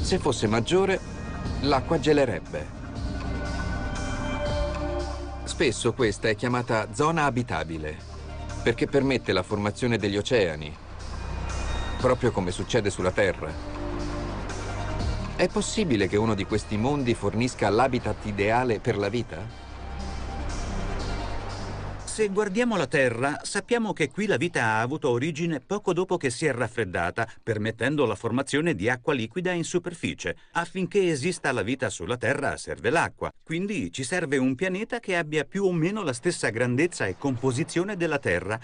Se 0.00 0.18
fosse 0.18 0.46
maggiore, 0.48 0.98
l'acqua 1.60 2.00
gelerebbe. 2.00 2.82
Spesso 5.44 5.92
questa 5.92 6.28
è 6.28 6.34
chiamata 6.34 6.88
zona 6.92 7.24
abitabile, 7.26 7.96
perché 8.62 8.86
permette 8.88 9.32
la 9.32 9.44
formazione 9.44 9.98
degli 9.98 10.16
oceani, 10.16 10.74
proprio 12.00 12.32
come 12.32 12.50
succede 12.50 12.90
sulla 12.90 13.12
Terra. 13.12 13.73
È 15.36 15.48
possibile 15.48 16.06
che 16.06 16.16
uno 16.16 16.34
di 16.34 16.44
questi 16.44 16.76
mondi 16.76 17.12
fornisca 17.12 17.68
l'habitat 17.68 18.24
ideale 18.26 18.78
per 18.78 18.96
la 18.96 19.08
vita? 19.08 19.44
Se 22.04 22.28
guardiamo 22.28 22.76
la 22.76 22.86
Terra, 22.86 23.40
sappiamo 23.42 23.92
che 23.92 24.12
qui 24.12 24.26
la 24.26 24.36
vita 24.36 24.62
ha 24.62 24.80
avuto 24.80 25.10
origine 25.10 25.58
poco 25.58 25.92
dopo 25.92 26.18
che 26.18 26.30
si 26.30 26.46
è 26.46 26.52
raffreddata, 26.52 27.28
permettendo 27.42 28.06
la 28.06 28.14
formazione 28.14 28.76
di 28.76 28.88
acqua 28.88 29.12
liquida 29.12 29.50
in 29.50 29.64
superficie. 29.64 30.36
Affinché 30.52 31.10
esista 31.10 31.50
la 31.50 31.62
vita 31.62 31.90
sulla 31.90 32.16
Terra 32.16 32.56
serve 32.56 32.90
l'acqua, 32.90 33.32
quindi 33.42 33.90
ci 33.90 34.04
serve 34.04 34.36
un 34.36 34.54
pianeta 34.54 35.00
che 35.00 35.16
abbia 35.16 35.44
più 35.44 35.64
o 35.64 35.72
meno 35.72 36.04
la 36.04 36.12
stessa 36.12 36.50
grandezza 36.50 37.06
e 37.06 37.18
composizione 37.18 37.96
della 37.96 38.20
Terra, 38.20 38.56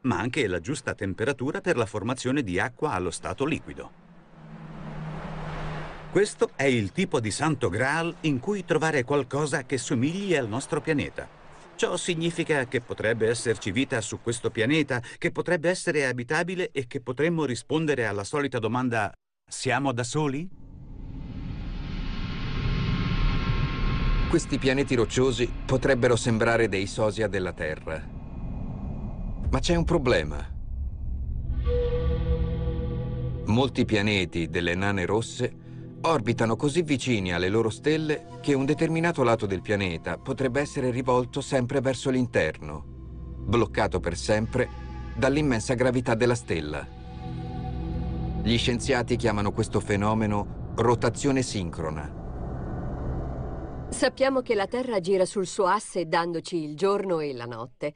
ma 0.00 0.18
anche 0.18 0.46
la 0.46 0.60
giusta 0.60 0.94
temperatura 0.94 1.60
per 1.60 1.76
la 1.76 1.84
formazione 1.84 2.42
di 2.42 2.58
acqua 2.58 2.92
allo 2.92 3.10
stato 3.10 3.44
liquido. 3.44 4.01
Questo 6.12 6.50
è 6.56 6.64
il 6.64 6.92
tipo 6.92 7.20
di 7.20 7.30
santo 7.30 7.70
Graal 7.70 8.14
in 8.20 8.38
cui 8.38 8.66
trovare 8.66 9.02
qualcosa 9.02 9.64
che 9.64 9.78
somigli 9.78 10.34
al 10.34 10.46
nostro 10.46 10.82
pianeta. 10.82 11.26
Ciò 11.74 11.96
significa 11.96 12.66
che 12.66 12.82
potrebbe 12.82 13.28
esserci 13.28 13.70
vita 13.70 13.98
su 14.02 14.20
questo 14.20 14.50
pianeta, 14.50 15.00
che 15.16 15.32
potrebbe 15.32 15.70
essere 15.70 16.04
abitabile 16.04 16.70
e 16.70 16.86
che 16.86 17.00
potremmo 17.00 17.46
rispondere 17.46 18.04
alla 18.04 18.24
solita 18.24 18.58
domanda 18.58 19.10
siamo 19.50 19.90
da 19.92 20.04
soli? 20.04 20.46
Questi 24.28 24.58
pianeti 24.58 24.94
rocciosi 24.94 25.50
potrebbero 25.64 26.16
sembrare 26.16 26.68
dei 26.68 26.86
sosia 26.88 27.26
della 27.26 27.54
Terra. 27.54 28.06
Ma 29.50 29.58
c'è 29.58 29.76
un 29.76 29.84
problema. 29.84 30.46
Molti 33.46 33.86
pianeti 33.86 34.50
delle 34.50 34.74
nane 34.74 35.06
rosse 35.06 35.60
orbitano 36.02 36.56
così 36.56 36.82
vicini 36.82 37.32
alle 37.32 37.48
loro 37.48 37.70
stelle 37.70 38.26
che 38.40 38.54
un 38.54 38.64
determinato 38.64 39.22
lato 39.22 39.46
del 39.46 39.62
pianeta 39.62 40.18
potrebbe 40.18 40.60
essere 40.60 40.90
rivolto 40.90 41.40
sempre 41.40 41.80
verso 41.80 42.10
l'interno, 42.10 42.84
bloccato 42.84 44.00
per 44.00 44.16
sempre 44.16 44.68
dall'immensa 45.14 45.74
gravità 45.74 46.14
della 46.14 46.34
stella. 46.34 46.86
Gli 48.42 48.56
scienziati 48.58 49.16
chiamano 49.16 49.52
questo 49.52 49.78
fenomeno 49.78 50.72
rotazione 50.74 51.42
sincrona. 51.42 52.20
Sappiamo 53.90 54.40
che 54.40 54.54
la 54.54 54.66
Terra 54.66 55.00
gira 55.00 55.26
sul 55.26 55.46
suo 55.46 55.66
asse 55.66 56.06
dandoci 56.06 56.56
il 56.56 56.76
giorno 56.76 57.20
e 57.20 57.32
la 57.34 57.44
notte. 57.44 57.94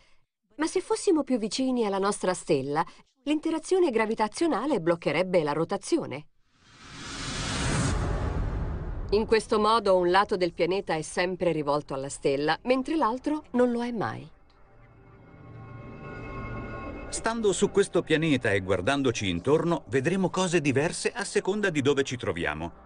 Ma 0.57 0.67
se 0.67 0.81
fossimo 0.81 1.25
più 1.25 1.39
vicini 1.39 1.85
alla 1.85 1.99
nostra 1.99 2.35
stella, 2.35 2.85
l'interazione 3.25 3.91
gravitazionale 3.91 4.81
bloccherebbe 4.81 5.43
la 5.43 5.53
rotazione. 5.53 6.29
In 9.11 9.25
questo 9.25 9.61
modo 9.61 9.97
un 9.97 10.11
lato 10.11 10.37
del 10.37 10.53
pianeta 10.53 10.95
è 10.95 11.03
sempre 11.03 11.53
rivolto 11.53 11.95
alla 11.95 12.09
stella, 12.09 12.59
mentre 12.63 12.97
l'altro 12.97 13.45
non 13.53 13.71
lo 13.71 13.85
è 13.85 13.93
mai. 13.93 14.29
Stando 17.09 17.53
su 17.53 17.71
questo 17.71 18.03
pianeta 18.03 18.51
e 18.51 18.61
guardandoci 18.61 19.29
intorno, 19.29 19.85
vedremo 19.91 20.29
cose 20.29 20.61
diverse 20.61 21.13
a 21.13 21.23
seconda 21.23 21.71
di 21.71 21.83
dove 21.83 22.03
ci 22.03 22.17
troviamo. 22.17 22.85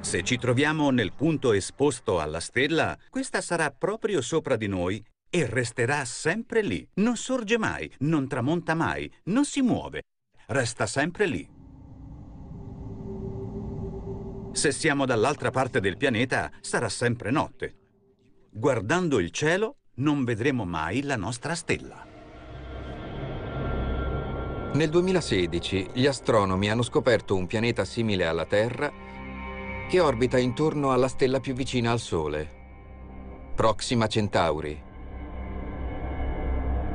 Se 0.00 0.24
ci 0.24 0.38
troviamo 0.38 0.90
nel 0.90 1.12
punto 1.12 1.52
esposto 1.52 2.18
alla 2.18 2.40
stella, 2.40 2.98
questa 3.08 3.40
sarà 3.40 3.70
proprio 3.70 4.22
sopra 4.22 4.56
di 4.56 4.66
noi 4.66 5.02
e 5.30 5.46
resterà 5.46 6.04
sempre 6.04 6.62
lì. 6.62 6.86
Non 6.94 7.16
sorge 7.16 7.58
mai, 7.58 7.90
non 8.00 8.26
tramonta 8.26 8.74
mai, 8.74 9.10
non 9.26 9.44
si 9.44 9.62
muove. 9.62 10.02
Resta 10.46 10.86
sempre 10.86 11.26
lì. 11.26 11.55
Se 14.56 14.72
siamo 14.72 15.04
dall'altra 15.04 15.50
parte 15.50 15.80
del 15.80 15.98
pianeta, 15.98 16.50
sarà 16.62 16.88
sempre 16.88 17.30
notte. 17.30 17.74
Guardando 18.50 19.18
il 19.18 19.30
cielo, 19.30 19.80
non 19.96 20.24
vedremo 20.24 20.64
mai 20.64 21.02
la 21.02 21.16
nostra 21.16 21.54
stella. 21.54 22.02
Nel 24.72 24.88
2016 24.88 25.90
gli 25.92 26.06
astronomi 26.06 26.70
hanno 26.70 26.80
scoperto 26.80 27.36
un 27.36 27.46
pianeta 27.46 27.84
simile 27.84 28.24
alla 28.24 28.46
Terra 28.46 28.90
che 29.90 30.00
orbita 30.00 30.38
intorno 30.38 30.90
alla 30.90 31.08
stella 31.08 31.38
più 31.38 31.52
vicina 31.52 31.90
al 31.90 32.00
Sole, 32.00 32.48
Proxima 33.54 34.06
Centauri. 34.06 34.82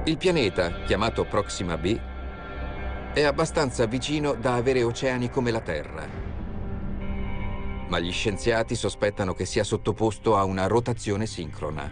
Il 0.05 0.17
pianeta, 0.17 0.81
chiamato 0.81 1.25
Proxima 1.25 1.77
b, 1.77 1.95
è 3.13 3.21
abbastanza 3.21 3.85
vicino 3.85 4.33
da 4.33 4.55
avere 4.55 4.81
oceani 4.81 5.29
come 5.29 5.51
la 5.51 5.61
Terra 5.61 6.20
ma 7.91 8.00
gli 8.00 8.12
scienziati 8.13 8.74
sospettano 8.74 9.33
che 9.33 9.43
sia 9.43 9.65
sottoposto 9.65 10.38
a 10.38 10.45
una 10.45 10.65
rotazione 10.65 11.25
sincrona. 11.25 11.91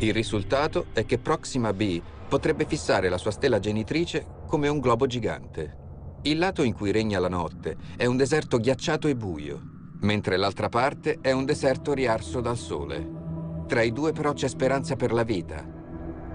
Il 0.00 0.12
risultato 0.12 0.88
è 0.92 1.06
che 1.06 1.18
Proxima 1.18 1.72
b 1.72 2.02
potrebbe 2.28 2.66
fissare 2.66 3.08
la 3.08 3.16
sua 3.16 3.30
stella 3.30 3.58
genitrice 3.58 4.26
come 4.46 4.68
un 4.68 4.80
globo 4.80 5.06
gigante. 5.06 5.78
Il 6.24 6.36
lato 6.36 6.62
in 6.62 6.74
cui 6.74 6.92
regna 6.92 7.18
la 7.20 7.28
notte 7.28 7.78
è 7.96 8.04
un 8.04 8.18
deserto 8.18 8.58
ghiacciato 8.58 9.08
e 9.08 9.16
buio, 9.16 9.62
mentre 10.00 10.36
l'altra 10.36 10.68
parte 10.68 11.16
è 11.22 11.32
un 11.32 11.46
deserto 11.46 11.94
riarso 11.94 12.42
dal 12.42 12.58
sole. 12.58 13.22
Tra 13.66 13.80
i 13.80 13.92
due 13.92 14.12
però 14.12 14.34
c'è 14.34 14.46
speranza 14.46 14.94
per 14.94 15.10
la 15.10 15.22
vita. 15.22 15.66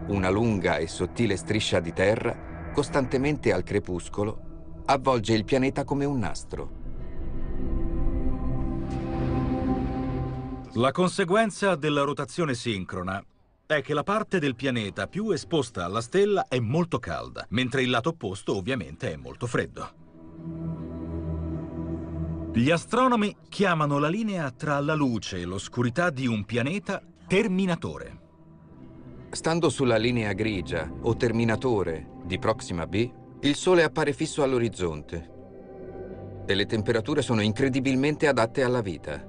Una 0.07 0.29
lunga 0.31 0.77
e 0.77 0.87
sottile 0.87 1.35
striscia 1.35 1.79
di 1.79 1.93
terra, 1.93 2.71
costantemente 2.73 3.53
al 3.53 3.61
crepuscolo, 3.61 4.81
avvolge 4.85 5.35
il 5.35 5.45
pianeta 5.45 5.83
come 5.83 6.05
un 6.05 6.17
nastro. 6.17 6.78
La 10.73 10.91
conseguenza 10.91 11.75
della 11.75 12.03
rotazione 12.03 12.53
sincrona 12.53 13.23
è 13.65 13.81
che 13.81 13.95
la 13.95 14.03
parte 14.03 14.37
del 14.37 14.55
pianeta 14.55 15.07
più 15.07 15.31
esposta 15.31 15.83
alla 15.83 15.99
stella 15.99 16.45
è 16.47 16.59
molto 16.59 16.99
calda, 16.99 17.43
mentre 17.49 17.81
il 17.81 17.89
lato 17.89 18.09
opposto 18.09 18.55
ovviamente 18.55 19.11
è 19.11 19.15
molto 19.15 19.47
freddo. 19.47 19.89
Gli 22.53 22.69
astronomi 22.69 23.35
chiamano 23.49 23.97
la 23.97 24.09
linea 24.09 24.51
tra 24.51 24.79
la 24.79 24.93
luce 24.93 25.39
e 25.39 25.45
l'oscurità 25.45 26.11
di 26.11 26.27
un 26.27 26.45
pianeta 26.45 27.01
terminatore. 27.25 28.19
Stando 29.31 29.69
sulla 29.69 29.97
linea 29.97 30.33
grigia 30.33 30.91
o 31.01 31.15
terminatore 31.15 32.09
di 32.25 32.37
Proxima 32.37 32.85
b, 32.85 33.11
il 33.41 33.55
Sole 33.55 33.83
appare 33.83 34.13
fisso 34.13 34.43
all'orizzonte 34.43 35.37
e 36.45 36.53
le 36.53 36.65
temperature 36.67 37.23
sono 37.23 37.41
incredibilmente 37.41 38.27
adatte 38.27 38.63
alla 38.63 38.81
vita. 38.81 39.28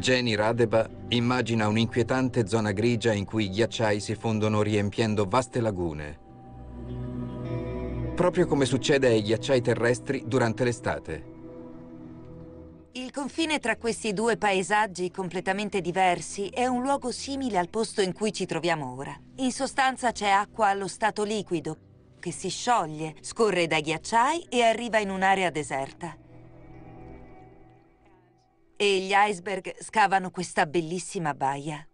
Jenny 0.00 0.34
Radeba 0.34 0.88
immagina 1.08 1.68
un'inquietante 1.68 2.46
zona 2.46 2.72
grigia 2.72 3.12
in 3.12 3.26
cui 3.26 3.44
i 3.44 3.50
ghiacciai 3.50 4.00
si 4.00 4.14
fondono 4.14 4.62
riempiendo 4.62 5.26
vaste 5.26 5.60
lagune. 5.60 6.18
Proprio 8.14 8.46
come 8.46 8.64
succede 8.64 9.08
ai 9.08 9.22
ghiacciai 9.22 9.60
terrestri 9.60 10.24
durante 10.26 10.64
l'estate. 10.64 11.24
Il 12.92 13.10
confine 13.12 13.58
tra 13.58 13.76
questi 13.76 14.14
due 14.14 14.38
paesaggi 14.38 15.10
completamente 15.10 15.82
diversi 15.82 16.48
è 16.48 16.64
un 16.64 16.80
luogo 16.80 17.12
simile 17.12 17.58
al 17.58 17.68
posto 17.68 18.00
in 18.00 18.14
cui 18.14 18.32
ci 18.32 18.46
troviamo 18.46 18.96
ora. 18.96 19.14
In 19.36 19.52
sostanza 19.52 20.12
c'è 20.12 20.30
acqua 20.30 20.68
allo 20.68 20.88
stato 20.88 21.24
liquido, 21.24 21.76
che 22.18 22.32
si 22.32 22.48
scioglie, 22.48 23.16
scorre 23.20 23.66
dai 23.66 23.82
ghiacciai 23.82 24.46
e 24.48 24.62
arriva 24.62 24.98
in 24.98 25.10
un'area 25.10 25.50
deserta 25.50 26.16
e 28.82 29.00
gli 29.00 29.12
iceberg 29.14 29.76
scavano 29.78 30.30
questa 30.30 30.64
bellissima 30.64 31.34
baia. 31.34 31.86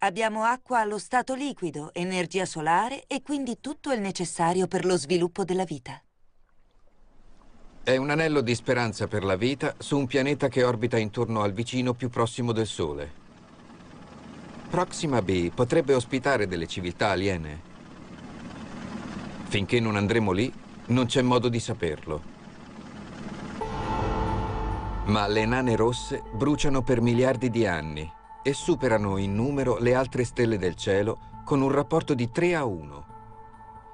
Abbiamo 0.00 0.44
acqua 0.44 0.80
allo 0.80 0.98
stato 0.98 1.34
liquido, 1.34 1.90
energia 1.94 2.44
solare 2.44 3.04
e 3.06 3.22
quindi 3.22 3.60
tutto 3.62 3.92
il 3.92 4.00
necessario 4.02 4.66
per 4.66 4.84
lo 4.84 4.98
sviluppo 4.98 5.42
della 5.44 5.64
vita. 5.64 5.98
È 7.82 7.96
un 7.96 8.10
anello 8.10 8.42
di 8.42 8.54
speranza 8.54 9.06
per 9.06 9.24
la 9.24 9.36
vita 9.36 9.74
su 9.78 9.96
un 9.96 10.06
pianeta 10.06 10.48
che 10.48 10.62
orbita 10.62 10.98
intorno 10.98 11.40
al 11.40 11.54
vicino 11.54 11.94
più 11.94 12.10
prossimo 12.10 12.52
del 12.52 12.66
Sole. 12.66 13.10
Proxima 14.68 15.22
b 15.22 15.48
potrebbe 15.48 15.94
ospitare 15.94 16.46
delle 16.46 16.66
civiltà 16.66 17.08
aliene. 17.08 17.62
Finché 19.44 19.80
non 19.80 19.96
andremo 19.96 20.30
lì, 20.30 20.52
non 20.88 21.06
c'è 21.06 21.22
modo 21.22 21.48
di 21.48 21.58
saperlo. 21.58 22.36
Ma 25.08 25.26
le 25.26 25.46
nane 25.46 25.74
rosse 25.74 26.22
bruciano 26.32 26.82
per 26.82 27.00
miliardi 27.00 27.48
di 27.48 27.66
anni 27.66 28.10
e 28.42 28.52
superano 28.52 29.16
in 29.16 29.34
numero 29.34 29.78
le 29.78 29.94
altre 29.94 30.24
stelle 30.24 30.58
del 30.58 30.74
cielo 30.74 31.42
con 31.44 31.62
un 31.62 31.70
rapporto 31.70 32.12
di 32.12 32.30
3 32.30 32.54
a 32.54 32.64
1. 32.64 33.06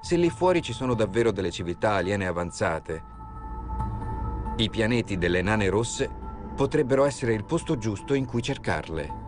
Se 0.01 0.17
lì 0.17 0.29
fuori 0.29 0.61
ci 0.61 0.73
sono 0.73 0.93
davvero 0.93 1.31
delle 1.31 1.51
civiltà 1.51 1.93
aliene 1.93 2.27
avanzate, 2.27 3.03
i 4.57 4.69
pianeti 4.69 5.17
delle 5.17 5.41
nane 5.41 5.69
rosse 5.69 6.09
potrebbero 6.55 7.05
essere 7.05 7.33
il 7.33 7.45
posto 7.45 7.77
giusto 7.77 8.13
in 8.13 8.25
cui 8.25 8.41
cercarle. 8.41 9.23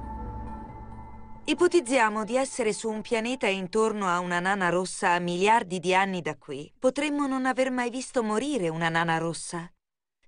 Ipotizziamo 1.45 2.25
di 2.25 2.35
essere 2.35 2.73
su 2.73 2.89
un 2.89 3.01
pianeta 3.01 3.47
intorno 3.47 4.07
a 4.07 4.19
una 4.19 4.41
nana 4.41 4.67
rossa 4.67 5.11
a 5.11 5.19
miliardi 5.19 5.79
di 5.79 5.95
anni 5.95 6.21
da 6.21 6.35
qui. 6.37 6.69
Potremmo 6.77 7.27
non 7.27 7.45
aver 7.45 7.71
mai 7.71 7.89
visto 7.89 8.23
morire 8.23 8.67
una 8.67 8.89
nana 8.89 9.17
rossa. 9.17 9.71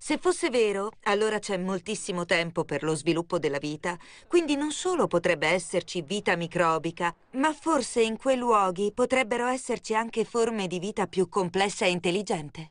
Se 0.02 0.16
fosse 0.16 0.48
vero, 0.48 0.92
allora 1.02 1.38
c'è 1.38 1.58
moltissimo 1.58 2.24
tempo 2.24 2.64
per 2.64 2.82
lo 2.82 2.94
sviluppo 2.94 3.38
della 3.38 3.58
vita, 3.58 3.98
quindi 4.26 4.56
non 4.56 4.72
solo 4.72 5.06
potrebbe 5.06 5.46
esserci 5.48 6.00
vita 6.00 6.36
microbica, 6.36 7.14
ma 7.32 7.52
forse 7.52 8.00
in 8.00 8.16
quei 8.16 8.38
luoghi 8.38 8.92
potrebbero 8.94 9.46
esserci 9.46 9.94
anche 9.94 10.24
forme 10.24 10.68
di 10.68 10.78
vita 10.78 11.06
più 11.06 11.28
complessa 11.28 11.84
e 11.84 11.90
intelligente. 11.90 12.70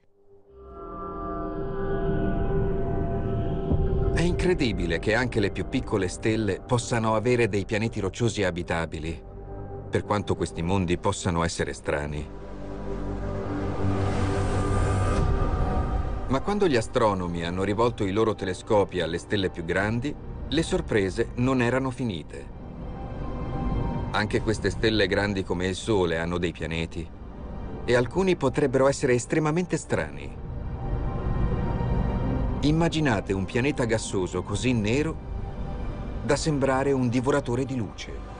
È 4.15 4.21
incredibile 4.21 4.97
che 4.97 5.13
anche 5.13 5.39
le 5.39 5.51
più 5.51 5.69
piccole 5.69 6.07
stelle 6.07 6.61
possano 6.61 7.13
avere 7.13 7.47
dei 7.47 7.63
pianeti 7.63 7.99
rocciosi 7.99 8.41
abitabili, 8.43 9.23
per 9.87 10.03
quanto 10.03 10.35
questi 10.35 10.63
mondi 10.63 10.97
possano 10.97 11.43
essere 11.43 11.73
strani. 11.73 12.38
Ma 16.29 16.41
quando 16.41 16.67
gli 16.67 16.75
astronomi 16.75 17.43
hanno 17.43 17.63
rivolto 17.63 18.05
i 18.05 18.11
loro 18.11 18.35
telescopi 18.35 19.01
alle 19.01 19.17
stelle 19.17 19.49
più 19.49 19.65
grandi, 19.65 20.13
le 20.47 20.61
sorprese 20.61 21.29
non 21.37 21.59
erano 21.59 21.89
finite. 21.89 22.57
Anche 24.11 24.41
queste 24.41 24.69
stelle 24.69 25.07
grandi 25.07 25.43
come 25.43 25.65
il 25.65 25.73
Sole 25.73 26.19
hanno 26.19 26.37
dei 26.37 26.51
pianeti 26.51 27.07
e 27.83 27.95
alcuni 27.95 28.35
potrebbero 28.35 28.87
essere 28.87 29.13
estremamente 29.13 29.75
strani. 29.75 30.37
Immaginate 32.61 33.33
un 33.33 33.45
pianeta 33.45 33.85
gassoso 33.85 34.43
così 34.43 34.71
nero 34.71 35.17
da 36.21 36.35
sembrare 36.35 36.91
un 36.91 37.09
divoratore 37.09 37.65
di 37.65 37.75
luce. 37.75 38.38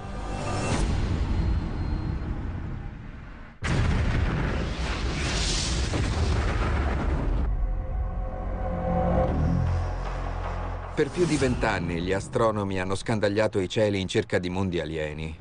Per 11.00 11.10
più 11.10 11.26
di 11.26 11.38
vent'anni 11.38 12.02
gli 12.02 12.12
astronomi 12.12 12.78
hanno 12.78 12.94
scandagliato 12.94 13.60
i 13.60 13.70
cieli 13.70 14.02
in 14.02 14.10
cerca 14.10 14.38
di 14.38 14.50
mondi 14.50 14.82
alieni 14.82 15.34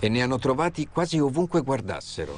e 0.00 0.08
ne 0.08 0.20
hanno 0.20 0.36
trovati 0.36 0.88
quasi 0.88 1.20
ovunque 1.20 1.60
guardassero. 1.60 2.36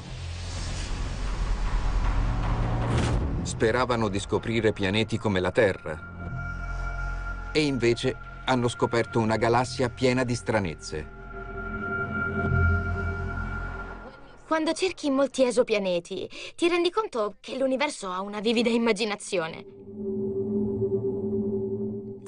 Speravano 3.41 4.07
di 4.07 4.19
scoprire 4.19 4.71
pianeti 4.71 5.17
come 5.17 5.39
la 5.39 5.49
Terra 5.49 7.49
e 7.51 7.65
invece 7.65 8.15
hanno 8.45 8.67
scoperto 8.67 9.17
una 9.17 9.37
galassia 9.37 9.89
piena 9.89 10.23
di 10.23 10.35
stranezze. 10.35 11.07
Quando 14.45 14.73
cerchi 14.73 15.09
molti 15.09 15.43
esopianeti, 15.43 16.29
ti 16.55 16.67
rendi 16.67 16.91
conto 16.91 17.37
che 17.39 17.57
l'universo 17.57 18.11
ha 18.11 18.21
una 18.21 18.41
vivida 18.41 18.69
immaginazione. 18.69 19.82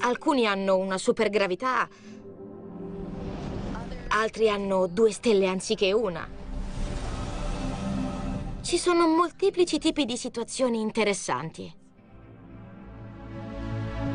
Alcuni 0.06 0.46
hanno 0.46 0.76
una 0.76 0.98
supergravità, 0.98 1.88
altri 4.06 4.48
hanno 4.48 4.86
due 4.86 5.10
stelle 5.10 5.48
anziché 5.48 5.92
una. 5.92 6.28
Ci 8.60 8.78
sono 8.78 9.08
molteplici 9.08 9.78
tipi 9.78 10.04
di 10.04 10.16
situazioni 10.16 10.80
interessanti. 10.80 11.74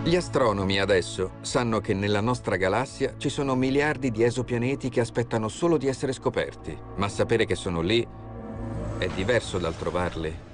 Gli 0.06 0.15
astronomi 0.15 0.80
adesso 0.80 1.32
sanno 1.41 1.82
che 1.82 1.93
nella 1.93 2.21
nostra 2.21 2.56
galassia 2.56 3.15
ci 3.17 3.27
sono 3.27 3.54
miliardi 3.56 4.12
di 4.12 4.23
esopianeti 4.23 4.88
che 4.88 5.01
aspettano 5.01 5.49
solo 5.49 5.75
di 5.75 5.88
essere 5.88 6.13
scoperti, 6.13 6.77
ma 6.95 7.10
sapere 7.10 7.43
che 7.43 7.56
sono 7.56 7.82
lì 7.82 8.08
è 8.97 9.08
diverso 9.10 9.58
dal 9.58 9.75
trovarli. 9.75 10.50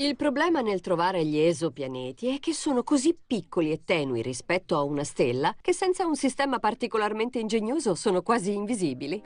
Il 0.00 0.16
problema 0.16 0.62
nel 0.62 0.80
trovare 0.80 1.26
gli 1.26 1.38
esopianeti 1.38 2.34
è 2.34 2.38
che 2.38 2.54
sono 2.54 2.82
così 2.82 3.14
piccoli 3.14 3.70
e 3.70 3.84
tenui 3.84 4.22
rispetto 4.22 4.74
a 4.74 4.82
una 4.82 5.04
stella 5.04 5.54
che 5.60 5.74
senza 5.74 6.06
un 6.06 6.16
sistema 6.16 6.58
particolarmente 6.58 7.38
ingegnoso 7.38 7.94
sono 7.94 8.22
quasi 8.22 8.54
invisibili. 8.54 9.22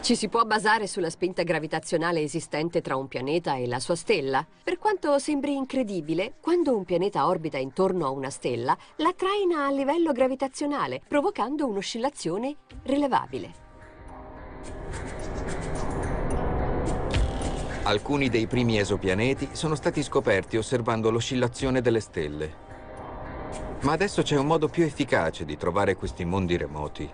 Ci 0.00 0.16
si 0.16 0.28
può 0.30 0.42
basare 0.44 0.86
sulla 0.86 1.10
spinta 1.10 1.42
gravitazionale 1.42 2.22
esistente 2.22 2.80
tra 2.80 2.96
un 2.96 3.06
pianeta 3.06 3.56
e 3.56 3.66
la 3.66 3.78
sua 3.78 3.94
stella? 3.94 4.46
Per 4.64 4.78
quanto 4.78 5.18
sembri 5.18 5.54
incredibile, 5.54 6.36
quando 6.40 6.74
un 6.74 6.86
pianeta 6.86 7.26
orbita 7.26 7.58
intorno 7.58 8.06
a 8.06 8.10
una 8.10 8.30
stella, 8.30 8.74
la 8.96 9.12
traina 9.14 9.66
a 9.66 9.70
livello 9.70 10.12
gravitazionale, 10.12 11.02
provocando 11.06 11.66
un'oscillazione 11.66 12.56
rilevabile. 12.84 13.66
Alcuni 17.88 18.28
dei 18.28 18.46
primi 18.46 18.78
esopianeti 18.78 19.48
sono 19.52 19.74
stati 19.74 20.02
scoperti 20.02 20.58
osservando 20.58 21.10
l'oscillazione 21.10 21.80
delle 21.80 22.00
stelle. 22.00 22.66
Ma 23.80 23.92
adesso 23.92 24.20
c'è 24.20 24.36
un 24.36 24.46
modo 24.46 24.68
più 24.68 24.84
efficace 24.84 25.46
di 25.46 25.56
trovare 25.56 25.96
questi 25.96 26.26
mondi 26.26 26.58
remoti. 26.58 27.10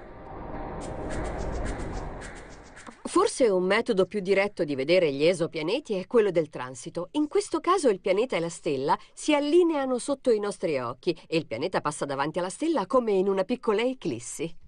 Forse 3.04 3.48
un 3.48 3.62
metodo 3.62 4.06
più 4.06 4.18
diretto 4.18 4.64
di 4.64 4.74
vedere 4.74 5.12
gli 5.12 5.24
esopianeti 5.24 5.94
è 5.94 6.08
quello 6.08 6.32
del 6.32 6.48
transito. 6.48 7.10
In 7.12 7.28
questo 7.28 7.60
caso 7.60 7.88
il 7.88 8.00
pianeta 8.00 8.34
e 8.34 8.40
la 8.40 8.48
stella 8.48 8.98
si 9.12 9.32
allineano 9.32 9.98
sotto 9.98 10.32
i 10.32 10.40
nostri 10.40 10.78
occhi 10.80 11.16
e 11.28 11.36
il 11.36 11.46
pianeta 11.46 11.80
passa 11.80 12.04
davanti 12.04 12.40
alla 12.40 12.48
stella 12.48 12.86
come 12.86 13.12
in 13.12 13.28
una 13.28 13.44
piccola 13.44 13.82
eclissi. 13.82 14.62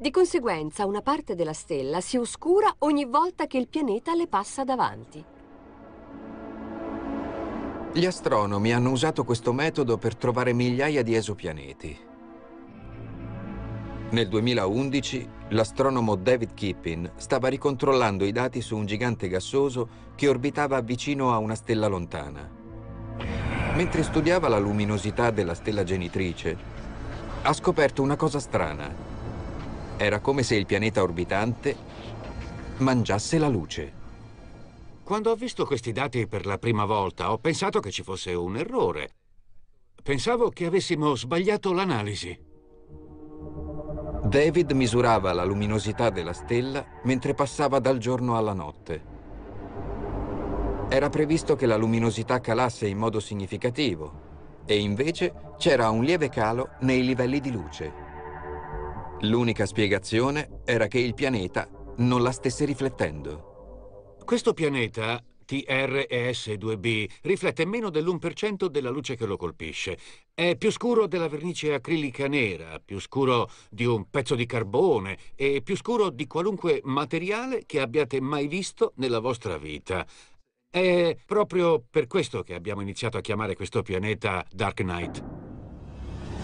Di 0.00 0.10
conseguenza 0.10 0.86
una 0.86 1.02
parte 1.02 1.34
della 1.34 1.52
stella 1.52 2.00
si 2.00 2.16
oscura 2.16 2.74
ogni 2.78 3.04
volta 3.04 3.46
che 3.46 3.58
il 3.58 3.68
pianeta 3.68 4.14
le 4.14 4.28
passa 4.28 4.64
davanti. 4.64 5.22
Gli 7.92 8.06
astronomi 8.06 8.72
hanno 8.72 8.92
usato 8.92 9.24
questo 9.24 9.52
metodo 9.52 9.98
per 9.98 10.16
trovare 10.16 10.54
migliaia 10.54 11.02
di 11.02 11.14
esopianeti. 11.14 11.98
Nel 14.08 14.26
2011 14.26 15.28
l'astronomo 15.50 16.16
David 16.16 16.54
Kippin 16.54 17.12
stava 17.16 17.48
ricontrollando 17.48 18.24
i 18.24 18.32
dati 18.32 18.62
su 18.62 18.78
un 18.78 18.86
gigante 18.86 19.28
gassoso 19.28 19.86
che 20.14 20.28
orbitava 20.28 20.80
vicino 20.80 21.34
a 21.34 21.36
una 21.36 21.54
stella 21.54 21.88
lontana. 21.88 22.48
Mentre 23.74 24.02
studiava 24.02 24.48
la 24.48 24.58
luminosità 24.58 25.30
della 25.30 25.52
stella 25.52 25.84
genitrice, 25.84 26.56
ha 27.42 27.52
scoperto 27.52 28.00
una 28.00 28.16
cosa 28.16 28.40
strana. 28.40 29.09
Era 30.02 30.20
come 30.20 30.42
se 30.42 30.54
il 30.54 30.64
pianeta 30.64 31.02
orbitante 31.02 31.76
mangiasse 32.78 33.36
la 33.36 33.48
luce. 33.48 33.92
Quando 35.04 35.30
ho 35.30 35.34
visto 35.34 35.66
questi 35.66 35.92
dati 35.92 36.26
per 36.26 36.46
la 36.46 36.56
prima 36.56 36.86
volta, 36.86 37.30
ho 37.30 37.36
pensato 37.36 37.80
che 37.80 37.90
ci 37.90 38.02
fosse 38.02 38.32
un 38.32 38.56
errore. 38.56 39.10
Pensavo 40.02 40.48
che 40.48 40.64
avessimo 40.64 41.14
sbagliato 41.14 41.74
l'analisi. 41.74 42.34
David 44.24 44.70
misurava 44.70 45.34
la 45.34 45.44
luminosità 45.44 46.08
della 46.08 46.32
stella 46.32 46.82
mentre 47.02 47.34
passava 47.34 47.78
dal 47.78 47.98
giorno 47.98 48.38
alla 48.38 48.54
notte. 48.54 49.04
Era 50.88 51.10
previsto 51.10 51.56
che 51.56 51.66
la 51.66 51.76
luminosità 51.76 52.40
calasse 52.40 52.86
in 52.86 52.96
modo 52.96 53.20
significativo 53.20 54.62
e 54.64 54.78
invece 54.78 55.34
c'era 55.58 55.90
un 55.90 56.04
lieve 56.04 56.30
calo 56.30 56.70
nei 56.80 57.04
livelli 57.04 57.38
di 57.38 57.50
luce. 57.50 57.99
L'unica 59.24 59.66
spiegazione 59.66 60.62
era 60.64 60.86
che 60.86 60.98
il 60.98 61.12
pianeta 61.12 61.68
non 61.98 62.22
la 62.22 62.32
stesse 62.32 62.64
riflettendo. 62.64 64.16
Questo 64.24 64.54
pianeta, 64.54 65.22
TRES-2b, 65.44 67.06
riflette 67.22 67.66
meno 67.66 67.90
dell'1% 67.90 68.66
della 68.66 68.88
luce 68.88 69.16
che 69.16 69.26
lo 69.26 69.36
colpisce. 69.36 69.98
È 70.32 70.56
più 70.56 70.72
scuro 70.72 71.06
della 71.06 71.28
vernice 71.28 71.74
acrilica 71.74 72.28
nera, 72.28 72.80
più 72.82 72.98
scuro 72.98 73.50
di 73.68 73.84
un 73.84 74.08
pezzo 74.08 74.34
di 74.34 74.46
carbone 74.46 75.18
e 75.34 75.60
più 75.60 75.76
scuro 75.76 76.08
di 76.08 76.26
qualunque 76.26 76.80
materiale 76.84 77.64
che 77.66 77.80
abbiate 77.80 78.22
mai 78.22 78.46
visto 78.46 78.94
nella 78.96 79.18
vostra 79.18 79.58
vita. 79.58 80.06
È 80.70 81.14
proprio 81.26 81.84
per 81.90 82.06
questo 82.06 82.42
che 82.42 82.54
abbiamo 82.54 82.80
iniziato 82.80 83.18
a 83.18 83.20
chiamare 83.20 83.54
questo 83.54 83.82
pianeta 83.82 84.46
Dark 84.50 84.80
Knight. 84.80 85.49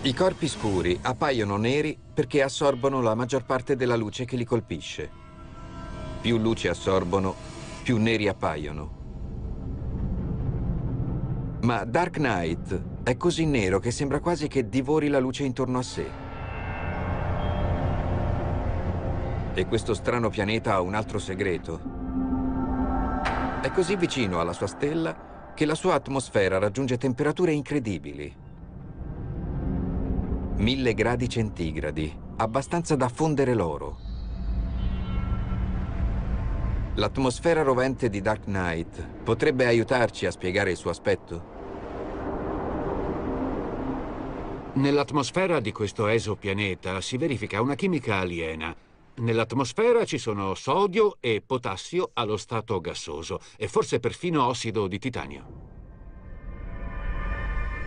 I 0.07 0.15
corpi 0.15 0.47
scuri 0.47 0.97
appaiono 1.03 1.57
neri 1.57 1.99
perché 2.15 2.41
assorbono 2.41 3.01
la 3.01 3.17
maggior 3.17 3.45
parte 3.45 3.75
della 3.75 3.97
luce 3.97 4.25
che 4.25 4.37
li 4.37 4.45
colpisce. 4.45 5.11
Più 6.21 6.39
luce 6.39 6.69
assorbono, 6.69 7.35
più 7.83 7.97
neri 7.97 8.29
appaiono. 8.29 8.91
Ma 11.63 11.83
Dark 11.83 12.19
Knight 12.19 13.03
è 13.03 13.17
così 13.17 13.47
nero 13.47 13.81
che 13.81 13.91
sembra 13.91 14.21
quasi 14.21 14.47
che 14.47 14.69
divori 14.69 15.09
la 15.09 15.19
luce 15.19 15.43
intorno 15.43 15.79
a 15.79 15.83
sé. 15.83 16.09
E 19.55 19.67
questo 19.67 19.93
strano 19.93 20.31
pianeta 20.31 20.75
ha 20.75 20.83
un 20.83 20.95
altro 20.95 21.19
segreto. 21.19 21.81
È 23.61 23.73
così 23.73 23.97
vicino 23.97 24.39
alla 24.39 24.53
sua 24.53 24.69
stella 24.69 25.51
che 25.53 25.65
la 25.65 25.75
sua 25.75 25.95
atmosfera 25.95 26.59
raggiunge 26.59 26.97
temperature 26.97 27.51
incredibili. 27.51 28.46
Mille 30.59 30.95
gradi 30.95 31.29
centigradi, 31.29 32.11
abbastanza 32.37 32.97
da 32.97 33.11
fondere 33.11 33.53
l'oro. 33.53 33.99
L'atmosfera 36.95 37.61
rovente 37.63 38.09
di 38.09 38.23
Dark 38.23 38.45
Knight 38.45 39.07
potrebbe 39.23 39.67
aiutarci 39.67 40.25
a 40.25 40.31
spiegare 40.31 40.71
il 40.71 40.79
suo 40.79 40.89
aspetto? 40.89 41.45
Nell'atmosfera 44.77 45.61
di 45.61 45.73
questo 45.73 46.07
esopianeta 46.07 47.03
si 47.03 47.19
verifica 47.19 47.61
una 47.61 47.75
chimica 47.75 48.17
aliena. 48.17 48.75
Nell'atmosfera 49.17 50.07
ci 50.07 50.17
sono 50.17 50.55
sodio 50.55 51.19
e 51.21 51.43
potassio 51.45 52.13
allo 52.15 52.39
stato 52.39 52.81
gassoso 52.81 53.41
e 53.59 53.69
forse 53.69 54.01
perfino 54.01 54.47
ossido 54.47 54.87
di 54.87 54.99
titanio. 54.99 55.66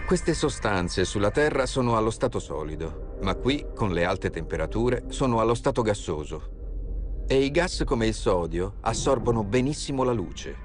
Queste 0.09 0.33
sostanze 0.33 1.05
sulla 1.05 1.29
Terra 1.29 1.67
sono 1.67 1.95
allo 1.95 2.09
stato 2.09 2.39
solido, 2.39 3.17
ma 3.21 3.35
qui, 3.35 3.63
con 3.75 3.91
le 3.91 4.05
alte 4.05 4.31
temperature, 4.31 5.03
sono 5.09 5.39
allo 5.39 5.53
stato 5.53 5.83
gassoso, 5.83 7.25
e 7.27 7.43
i 7.43 7.51
gas 7.51 7.83
come 7.85 8.07
il 8.07 8.15
sodio 8.15 8.77
assorbono 8.81 9.43
benissimo 9.43 10.01
la 10.01 10.11
luce, 10.11 10.55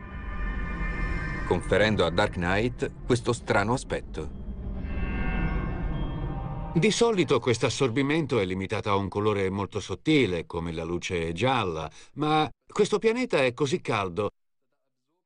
conferendo 1.47 2.07
a 2.07 2.11
Dark 2.11 2.37
Knight 2.37 2.91
questo 3.05 3.35
strano 3.35 3.75
aspetto. 3.75 4.31
Di 6.73 6.91
solito 6.91 7.39
questo 7.39 7.67
assorbimento 7.67 8.39
è 8.39 8.47
limitato 8.47 8.89
a 8.89 8.97
un 8.97 9.09
colore 9.09 9.51
molto 9.51 9.79
sottile, 9.79 10.47
come 10.47 10.73
la 10.73 10.85
luce 10.85 11.35
gialla, 11.35 11.91
ma 12.15 12.49
questo 12.67 12.99
pianeta 12.99 13.45
è 13.45 13.53
così 13.53 13.83
caldo 13.83 14.31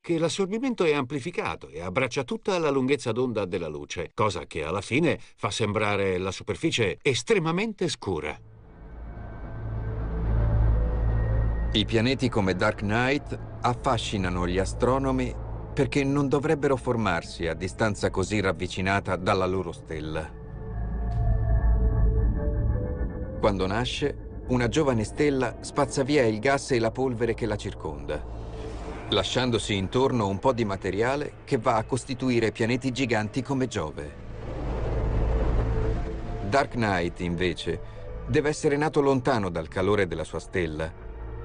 che 0.00 0.18
l'assorbimento 0.18 0.84
è 0.84 0.94
amplificato 0.94 1.68
e 1.68 1.80
abbraccia 1.80 2.24
tutta 2.24 2.58
la 2.58 2.70
lunghezza 2.70 3.12
d'onda 3.12 3.44
della 3.44 3.68
luce, 3.68 4.10
cosa 4.14 4.46
che 4.46 4.64
alla 4.64 4.80
fine 4.80 5.18
fa 5.36 5.50
sembrare 5.50 6.18
la 6.18 6.30
superficie 6.30 6.98
estremamente 7.02 7.88
scura. 7.88 8.38
I 11.72 11.84
pianeti 11.84 12.30
come 12.30 12.54
Dark 12.54 12.78
Knight 12.78 13.38
affascinano 13.60 14.48
gli 14.48 14.58
astronomi 14.58 15.34
perché 15.74 16.02
non 16.02 16.26
dovrebbero 16.26 16.76
formarsi 16.76 17.46
a 17.46 17.54
distanza 17.54 18.10
così 18.10 18.40
ravvicinata 18.40 19.16
dalla 19.16 19.46
loro 19.46 19.72
stella. 19.72 20.28
Quando 23.38 23.66
nasce, 23.66 24.42
una 24.48 24.68
giovane 24.68 25.04
stella 25.04 25.58
spazza 25.60 26.02
via 26.02 26.24
il 26.24 26.38
gas 26.40 26.70
e 26.70 26.78
la 26.78 26.90
polvere 26.90 27.34
che 27.34 27.46
la 27.46 27.56
circonda, 27.56 28.37
lasciandosi 29.10 29.74
intorno 29.74 30.28
un 30.28 30.38
po' 30.38 30.52
di 30.52 30.64
materiale 30.64 31.36
che 31.44 31.56
va 31.56 31.76
a 31.76 31.84
costituire 31.84 32.52
pianeti 32.52 32.90
giganti 32.90 33.42
come 33.42 33.66
Giove. 33.66 34.26
Dark 36.48 36.72
Knight, 36.72 37.20
invece, 37.20 37.80
deve 38.26 38.50
essere 38.50 38.76
nato 38.76 39.00
lontano 39.00 39.48
dal 39.48 39.68
calore 39.68 40.06
della 40.06 40.24
sua 40.24 40.40
stella 40.40 40.92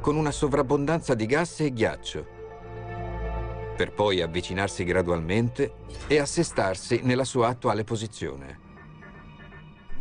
con 0.01 0.17
una 0.17 0.31
sovrabbondanza 0.31 1.13
di 1.13 1.25
gas 1.25 1.61
e 1.61 1.71
ghiaccio, 1.71 2.25
per 3.77 3.93
poi 3.93 4.21
avvicinarsi 4.21 4.83
gradualmente 4.83 5.75
e 6.07 6.19
assestarsi 6.19 6.99
nella 7.03 7.23
sua 7.23 7.47
attuale 7.47 7.85
posizione. 7.85 8.62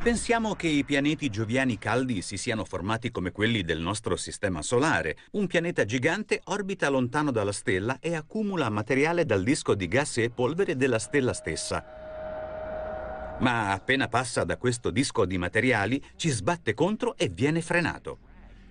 Pensiamo 0.03 0.57
che 0.57 0.67
i 0.67 0.83
pianeti 0.83 1.29
gioviani 1.29 1.79
caldi 1.79 2.23
si 2.23 2.37
siano 2.37 2.65
formati 2.65 3.13
come 3.13 3.31
quelli 3.31 3.63
del 3.63 3.81
nostro 3.81 4.17
sistema 4.17 4.61
solare. 4.61 5.17
Un 5.33 5.47
pianeta 5.47 5.85
gigante 5.85 6.41
orbita 6.47 6.89
lontano 6.89 7.31
dalla 7.31 7.53
stella 7.53 7.99
e 8.01 8.17
accumula 8.17 8.69
materiale 8.69 9.25
dal 9.25 9.45
disco 9.45 9.77
di 9.77 9.87
gas 9.87 10.17
e 10.17 10.31
polvere 10.31 10.75
della 10.75 10.99
stella 10.99 11.33
stessa. 11.33 11.85
Ma 13.39 13.71
appena 13.71 14.09
passa 14.09 14.43
da 14.43 14.57
questo 14.57 14.91
disco 14.91 15.25
di 15.25 15.39
materiali, 15.39 16.03
ci 16.17 16.31
sbatte 16.31 16.75
contro 16.75 17.17
e 17.17 17.29
viene 17.29 17.61
frenato. 17.63 18.19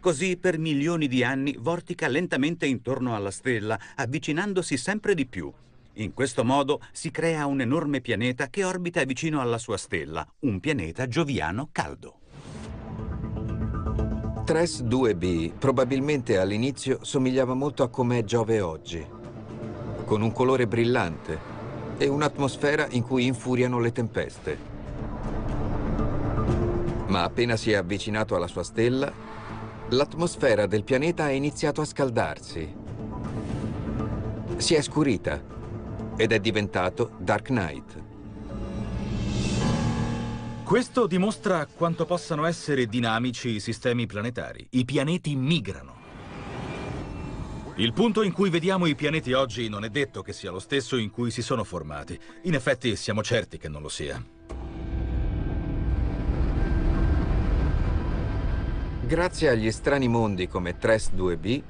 Così 0.01 0.35
per 0.35 0.57
milioni 0.57 1.07
di 1.07 1.23
anni 1.23 1.55
vortica 1.57 2.09
lentamente 2.09 2.65
intorno 2.65 3.15
alla 3.15 3.31
stella, 3.31 3.79
avvicinandosi 3.95 4.75
sempre 4.75 5.13
di 5.15 5.25
più. 5.25 5.49
In 5.95 6.13
questo 6.13 6.45
modo 6.45 6.79
si 6.93 7.11
crea 7.11 7.45
un 7.45 7.59
enorme 7.59 7.99
pianeta 7.99 8.47
che 8.47 8.63
orbita 8.63 9.03
vicino 9.03 9.41
alla 9.41 9.57
sua 9.57 9.75
stella, 9.75 10.25
un 10.39 10.61
pianeta 10.61 11.05
gioviano 11.05 11.67
caldo. 11.73 12.19
Tres 14.45 14.83
2b 14.83 15.51
probabilmente 15.57 16.37
all'inizio 16.37 16.99
somigliava 17.01 17.53
molto 17.55 17.83
a 17.83 17.89
com'è 17.89 18.23
Giove 18.23 18.61
oggi, 18.61 19.05
con 20.05 20.21
un 20.21 20.31
colore 20.31 20.65
brillante 20.65 21.37
e 21.97 22.07
un'atmosfera 22.07 22.87
in 22.91 23.03
cui 23.03 23.25
infuriano 23.25 23.79
le 23.79 23.91
tempeste. 23.91 24.57
Ma 27.07 27.23
appena 27.23 27.57
si 27.57 27.71
è 27.71 27.75
avvicinato 27.75 28.35
alla 28.37 28.47
sua 28.47 28.63
stella, 28.63 29.11
l'atmosfera 29.89 30.67
del 30.67 30.85
pianeta 30.85 31.25
ha 31.25 31.31
iniziato 31.31 31.81
a 31.81 31.85
scaldarsi. 31.85 32.75
Si 34.55 34.73
è 34.73 34.81
scurita 34.81 35.59
ed 36.15 36.31
è 36.31 36.39
diventato 36.39 37.15
Dark 37.19 37.47
Knight. 37.47 38.03
Questo 40.63 41.05
dimostra 41.05 41.65
quanto 41.65 42.05
possano 42.05 42.45
essere 42.45 42.85
dinamici 42.85 43.49
i 43.49 43.59
sistemi 43.59 44.05
planetari. 44.05 44.65
I 44.71 44.85
pianeti 44.85 45.35
migrano. 45.35 45.99
Il 47.75 47.93
punto 47.93 48.21
in 48.21 48.31
cui 48.31 48.49
vediamo 48.49 48.85
i 48.85 48.95
pianeti 48.95 49.33
oggi 49.33 49.67
non 49.67 49.83
è 49.83 49.89
detto 49.89 50.21
che 50.21 50.33
sia 50.33 50.51
lo 50.51 50.59
stesso 50.59 50.97
in 50.97 51.09
cui 51.09 51.31
si 51.31 51.41
sono 51.41 51.63
formati. 51.63 52.19
In 52.43 52.53
effetti 52.53 52.95
siamo 52.95 53.23
certi 53.23 53.57
che 53.57 53.67
non 53.67 53.81
lo 53.81 53.89
sia. 53.89 54.23
Grazie 59.01 59.49
agli 59.49 59.71
strani 59.71 60.07
mondi 60.07 60.47
come 60.47 60.77
TRES 60.77 61.11
2b, 61.13 61.63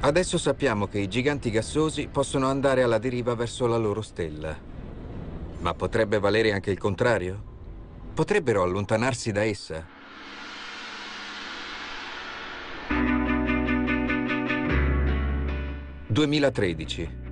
adesso 0.00 0.38
sappiamo 0.38 0.86
che 0.86 0.98
i 0.98 1.08
giganti 1.08 1.50
gassosi 1.50 2.08
possono 2.10 2.48
andare 2.48 2.82
alla 2.82 2.98
deriva 2.98 3.34
verso 3.34 3.66
la 3.66 3.76
loro 3.76 4.02
stella. 4.02 4.56
Ma 5.60 5.74
potrebbe 5.74 6.18
valere 6.18 6.52
anche 6.52 6.70
il 6.70 6.78
contrario? 6.78 7.42
Potrebbero 8.14 8.62
allontanarsi 8.62 9.32
da 9.32 9.44
essa? 9.44 9.96
«2013. 16.12 17.26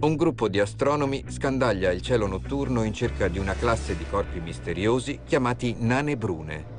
Un 0.00 0.16
gruppo 0.16 0.48
di 0.48 0.60
astronomi 0.60 1.24
scandaglia 1.28 1.90
il 1.90 2.02
cielo 2.02 2.26
notturno 2.26 2.82
in 2.84 2.92
cerca 2.92 3.28
di 3.28 3.38
una 3.38 3.54
classe 3.54 3.96
di 3.96 4.06
corpi 4.08 4.40
misteriosi 4.40 5.20
chiamati 5.24 5.74
nane 5.78 6.16
brune. 6.16 6.76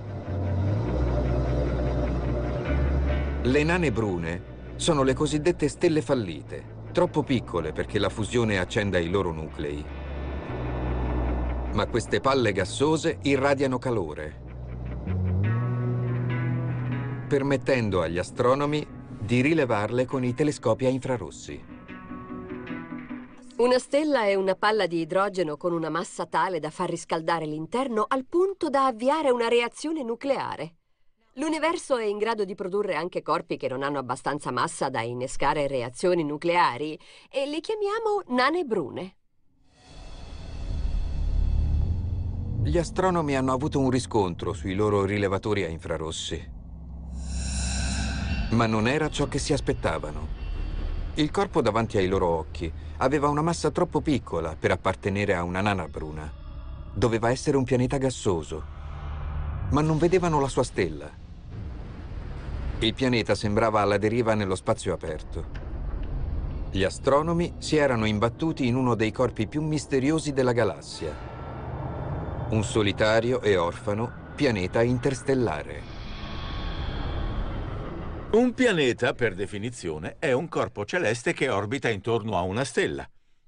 Le 3.42 3.64
nane 3.64 3.92
brune 3.92 4.58
sono 4.80 5.04
le 5.04 5.14
cosiddette 5.14 5.68
stelle 5.68 6.02
fallite, 6.02 6.88
troppo 6.94 7.22
piccole 7.22 7.74
perché 7.74 8.00
la 8.00 8.08
fusione 8.08 8.60
accenda 8.60 8.98
i 8.98 9.10
loro 9.10 9.34
nuclei. 9.34 9.84
Ma 11.74 11.86
queste 11.88 12.22
palle 12.22 12.54
gassose 12.54 13.20
irradiano 13.24 13.78
calore, 13.78 14.42
permettendo 17.28 18.02
agli 18.02 18.18
astronomi 18.18 18.88
di 19.20 19.42
rilevarle 19.42 20.06
con 20.06 20.24
i 20.24 20.34
telescopi 20.34 20.86
a 20.86 20.90
infrarossi. 20.90 21.62
Una 23.58 23.80
stella 23.80 24.24
è 24.24 24.36
una 24.36 24.56
palla 24.56 24.88
di 24.88 25.02
idrogeno 25.02 25.58
con 25.58 25.74
una 25.74 25.90
massa 25.90 26.26
tale 26.26 26.60
da 26.62 26.70
far 26.70 26.90
riscaldare 26.90 27.46
l'interno 27.46 28.06
al 28.08 28.26
punto 28.26 28.70
da 28.70 28.86
avviare 28.86 29.30
una 29.30 29.50
reazione 29.50 30.04
nucleare. 30.04 30.76
L'universo 31.34 31.96
è 31.96 32.06
in 32.06 32.18
grado 32.18 32.44
di 32.44 32.56
produrre 32.56 32.96
anche 32.96 33.22
corpi 33.22 33.56
che 33.56 33.70
non 33.70 33.84
hanno 33.84 34.00
abbastanza 34.00 34.52
massa 34.52 34.90
da 34.90 35.02
innescare 35.02 35.68
reazioni 35.68 36.24
nucleari 36.24 37.00
e 37.30 37.46
li 37.48 37.62
chiamiamo 37.62 38.24
nane 38.28 38.64
brune. 38.66 39.16
Gli 42.62 42.78
astronomi 42.78 43.36
hanno 43.38 43.54
avuto 43.54 43.80
un 43.80 43.90
riscontro 43.90 44.54
sui 44.54 44.74
loro 44.74 45.06
rilevatori 45.06 45.64
a 45.64 45.70
infrarossi. 45.70 46.58
Ma 48.52 48.66
non 48.66 48.88
era 48.88 49.10
ciò 49.10 49.28
che 49.28 49.40
si 49.40 49.54
aspettavano. 49.54 50.28
Il 51.16 51.32
corpo 51.32 51.62
davanti 51.62 51.98
ai 51.98 52.08
loro 52.08 52.28
occhi 52.28 52.72
aveva 52.98 53.30
una 53.30 53.42
massa 53.42 53.72
troppo 53.72 54.02
piccola 54.02 54.56
per 54.60 54.72
appartenere 54.72 55.36
a 55.36 55.44
una 55.44 55.62
nana 55.62 55.88
bruna. 55.88 56.32
Doveva 56.94 57.30
essere 57.30 57.56
un 57.56 57.64
pianeta 57.64 57.98
gassoso, 57.98 58.66
ma 59.72 59.82
non 59.82 59.98
vedevano 59.98 60.42
la 60.42 60.48
sua 60.48 60.64
stella. 60.64 61.19
Il 62.82 62.94
pianeta 62.94 63.36
sembrava 63.36 63.82
alla 63.82 63.98
deriva 63.98 64.36
nello 64.36 64.56
spazio 64.56 64.94
aperto. 64.94 65.68
Gli 66.72 66.86
astronomi 66.86 67.56
si 67.58 67.76
erano 67.76 68.06
imbattuti 68.06 68.68
in 68.68 68.76
uno 68.76 68.96
dei 68.96 69.12
corpi 69.12 69.48
più 69.48 69.62
misteriosi 69.62 70.32
della 70.32 70.54
galassia. 70.54 71.14
Un 72.52 72.64
solitario 72.64 73.42
e 73.42 73.58
orfano 73.58 74.32
pianeta 74.34 74.82
interstellare. 74.82 75.82
Un 78.32 78.54
pianeta, 78.54 79.14
per 79.14 79.36
definizione, 79.36 80.16
è 80.18 80.32
un 80.32 80.48
corpo 80.48 80.86
celeste 80.86 81.34
che 81.34 81.50
orbita 81.50 81.90
intorno 81.90 82.38
a 82.38 82.44
una 82.44 82.64
stella. 82.64 83.06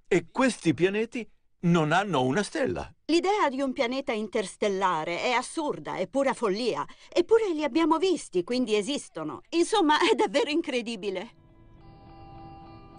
E 0.10 0.26
questi 0.30 0.74
pianeti 0.74 1.26
non 1.62 1.92
hanno 1.92 2.24
una 2.24 2.44
stella. 2.44 2.92
L'idea 3.06 3.50
di 3.50 3.62
un 3.62 3.74
pianeta 3.74 4.14
interstellare 4.14 5.22
è 5.22 5.32
assurda, 5.32 5.96
è 5.96 6.08
pura 6.08 6.34
follia. 6.34 6.86
Eppure 7.12 7.52
li 7.54 7.64
abbiamo 7.64 7.98
visti, 7.98 8.44
quindi 8.44 8.76
esistono. 8.76 9.42
Insomma, 9.50 10.00
è 10.00 10.16
davvero 10.16 10.50
incredibile. 10.50 11.40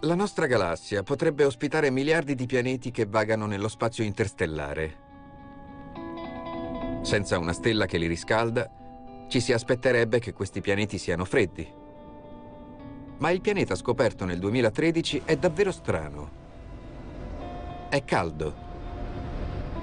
La 0.03 0.15
nostra 0.15 0.47
galassia 0.47 1.03
potrebbe 1.03 1.45
ospitare 1.45 1.91
miliardi 1.91 2.35
di 2.35 2.47
pianeti 2.47 2.91
che 2.91 3.07
vagano 3.07 3.47
nello 3.47 3.69
spazio 3.69 4.05
interstellare. 4.05 5.01
Senza 7.03 7.39
una 7.39 7.53
stella 7.53 7.87
che 7.87 7.99
li 7.99 8.07
riscalda, 8.07 8.71
ci 9.29 9.41
si 9.41 9.53
aspetterebbe 9.53 10.19
che 10.19 10.33
questi 10.33 10.61
pianeti 10.61 10.99
siano 10.99 11.25
freddi. 11.25 11.67
Ma 13.19 13.31
il 13.31 13.41
pianeta 13.41 13.77
scoperto 13.77 14.25
nel 14.25 14.39
2013 14.39 15.23
è 15.25 15.37
davvero 15.37 15.73
strano. 15.73 16.42
È 17.93 18.03
caldo. 18.07 18.55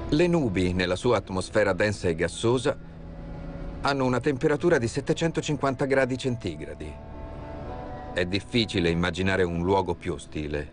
Le 0.09 0.25
nubi, 0.25 0.73
nella 0.73 0.95
sua 0.95 1.17
atmosfera 1.17 1.73
densa 1.73 2.07
e 2.07 2.15
gassosa, 2.15 2.75
hanno 3.81 4.03
una 4.03 4.19
temperatura 4.19 4.79
di 4.79 4.87
750 4.87 5.85
gradi 5.85 6.17
centigradi. 6.17 6.91
È 8.11 8.25
difficile 8.25 8.89
immaginare 8.89 9.43
un 9.43 9.61
luogo 9.61 9.93
più 9.93 10.13
ostile. 10.13 10.71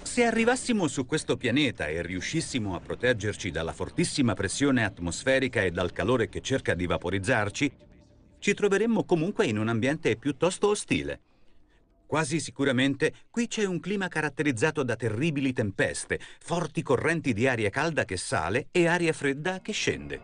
Se 0.00 0.24
arrivassimo 0.24 0.88
su 0.88 1.04
questo 1.04 1.36
pianeta 1.36 1.88
e 1.88 2.00
riuscissimo 2.00 2.74
a 2.74 2.80
proteggerci 2.80 3.50
dalla 3.50 3.74
fortissima 3.74 4.32
pressione 4.32 4.82
atmosferica 4.82 5.60
e 5.60 5.70
dal 5.70 5.92
calore 5.92 6.30
che 6.30 6.40
cerca 6.40 6.72
di 6.72 6.86
vaporizzarci, 6.86 7.72
ci 8.38 8.54
troveremmo 8.54 9.04
comunque 9.04 9.44
in 9.44 9.58
un 9.58 9.68
ambiente 9.68 10.16
piuttosto 10.16 10.68
ostile. 10.68 11.20
Quasi 12.12 12.40
sicuramente 12.40 13.14
qui 13.30 13.46
c'è 13.46 13.64
un 13.64 13.80
clima 13.80 14.06
caratterizzato 14.08 14.82
da 14.82 14.96
terribili 14.96 15.54
tempeste, 15.54 16.20
forti 16.40 16.82
correnti 16.82 17.32
di 17.32 17.48
aria 17.48 17.70
calda 17.70 18.04
che 18.04 18.18
sale 18.18 18.68
e 18.70 18.86
aria 18.86 19.14
fredda 19.14 19.62
che 19.62 19.72
scende. 19.72 20.20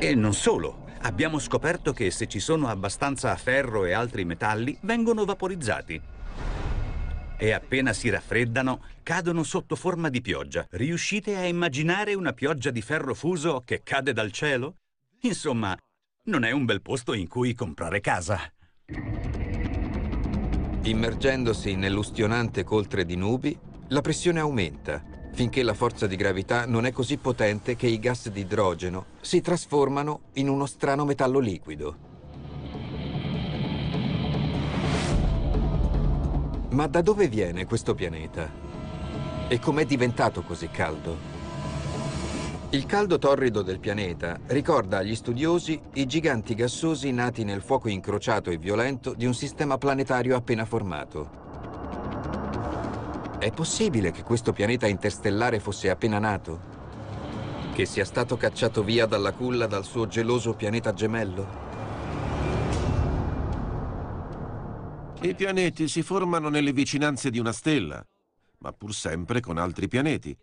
E 0.00 0.14
non 0.16 0.34
solo. 0.34 0.86
Abbiamo 1.02 1.38
scoperto 1.38 1.92
che 1.92 2.10
se 2.10 2.26
ci 2.26 2.40
sono 2.40 2.66
abbastanza 2.66 3.36
ferro 3.36 3.84
e 3.84 3.92
altri 3.92 4.24
metalli, 4.24 4.76
vengono 4.80 5.24
vaporizzati. 5.24 6.02
E 7.36 7.52
appena 7.52 7.92
si 7.92 8.08
raffreddano, 8.10 8.82
cadono 9.04 9.44
sotto 9.44 9.76
forma 9.76 10.08
di 10.08 10.20
pioggia. 10.20 10.66
Riuscite 10.70 11.36
a 11.36 11.46
immaginare 11.46 12.14
una 12.14 12.32
pioggia 12.32 12.72
di 12.72 12.82
ferro 12.82 13.14
fuso 13.14 13.62
che 13.64 13.84
cade 13.84 14.12
dal 14.12 14.32
cielo? 14.32 14.78
Insomma, 15.20 15.78
non 16.28 16.44
è 16.44 16.50
un 16.50 16.66
bel 16.66 16.82
posto 16.82 17.14
in 17.14 17.26
cui 17.26 17.54
comprare 17.54 18.00
casa. 18.00 18.38
Immergendosi 20.82 21.74
nell'ustionante 21.74 22.64
coltre 22.64 23.06
di 23.06 23.16
nubi, 23.16 23.58
la 23.88 24.02
pressione 24.02 24.38
aumenta, 24.38 25.02
finché 25.32 25.62
la 25.62 25.72
forza 25.72 26.06
di 26.06 26.16
gravità 26.16 26.66
non 26.66 26.84
è 26.84 26.92
così 26.92 27.16
potente 27.16 27.76
che 27.76 27.86
i 27.86 27.98
gas 27.98 28.28
di 28.28 28.40
idrogeno 28.40 29.06
si 29.22 29.40
trasformano 29.40 30.20
in 30.34 30.50
uno 30.50 30.66
strano 30.66 31.06
metallo 31.06 31.38
liquido. 31.38 31.96
Ma 36.70 36.86
da 36.88 37.00
dove 37.00 37.28
viene 37.28 37.64
questo 37.64 37.94
pianeta? 37.94 38.50
E 39.48 39.58
com'è 39.58 39.86
diventato 39.86 40.42
così 40.42 40.68
caldo? 40.68 41.37
Il 42.70 42.84
caldo 42.84 43.16
torrido 43.16 43.62
del 43.62 43.78
pianeta 43.78 44.38
ricorda 44.48 44.98
agli 44.98 45.14
studiosi 45.14 45.80
i 45.94 46.04
giganti 46.04 46.54
gassosi 46.54 47.10
nati 47.12 47.42
nel 47.42 47.62
fuoco 47.62 47.88
incrociato 47.88 48.50
e 48.50 48.58
violento 48.58 49.14
di 49.14 49.24
un 49.24 49.32
sistema 49.32 49.78
planetario 49.78 50.36
appena 50.36 50.66
formato. 50.66 51.30
È 53.38 53.50
possibile 53.52 54.10
che 54.10 54.22
questo 54.22 54.52
pianeta 54.52 54.86
interstellare 54.86 55.60
fosse 55.60 55.88
appena 55.88 56.18
nato? 56.18 56.60
Che 57.72 57.86
sia 57.86 58.04
stato 58.04 58.36
cacciato 58.36 58.84
via 58.84 59.06
dalla 59.06 59.32
culla 59.32 59.66
dal 59.66 59.86
suo 59.86 60.06
geloso 60.06 60.52
pianeta 60.52 60.92
gemello? 60.92 61.48
I 65.22 65.34
pianeti 65.34 65.88
si 65.88 66.02
formano 66.02 66.50
nelle 66.50 66.74
vicinanze 66.74 67.30
di 67.30 67.38
una 67.38 67.52
stella, 67.52 68.04
ma 68.58 68.72
pur 68.72 68.92
sempre 68.92 69.40
con 69.40 69.56
altri 69.56 69.88
pianeti 69.88 70.36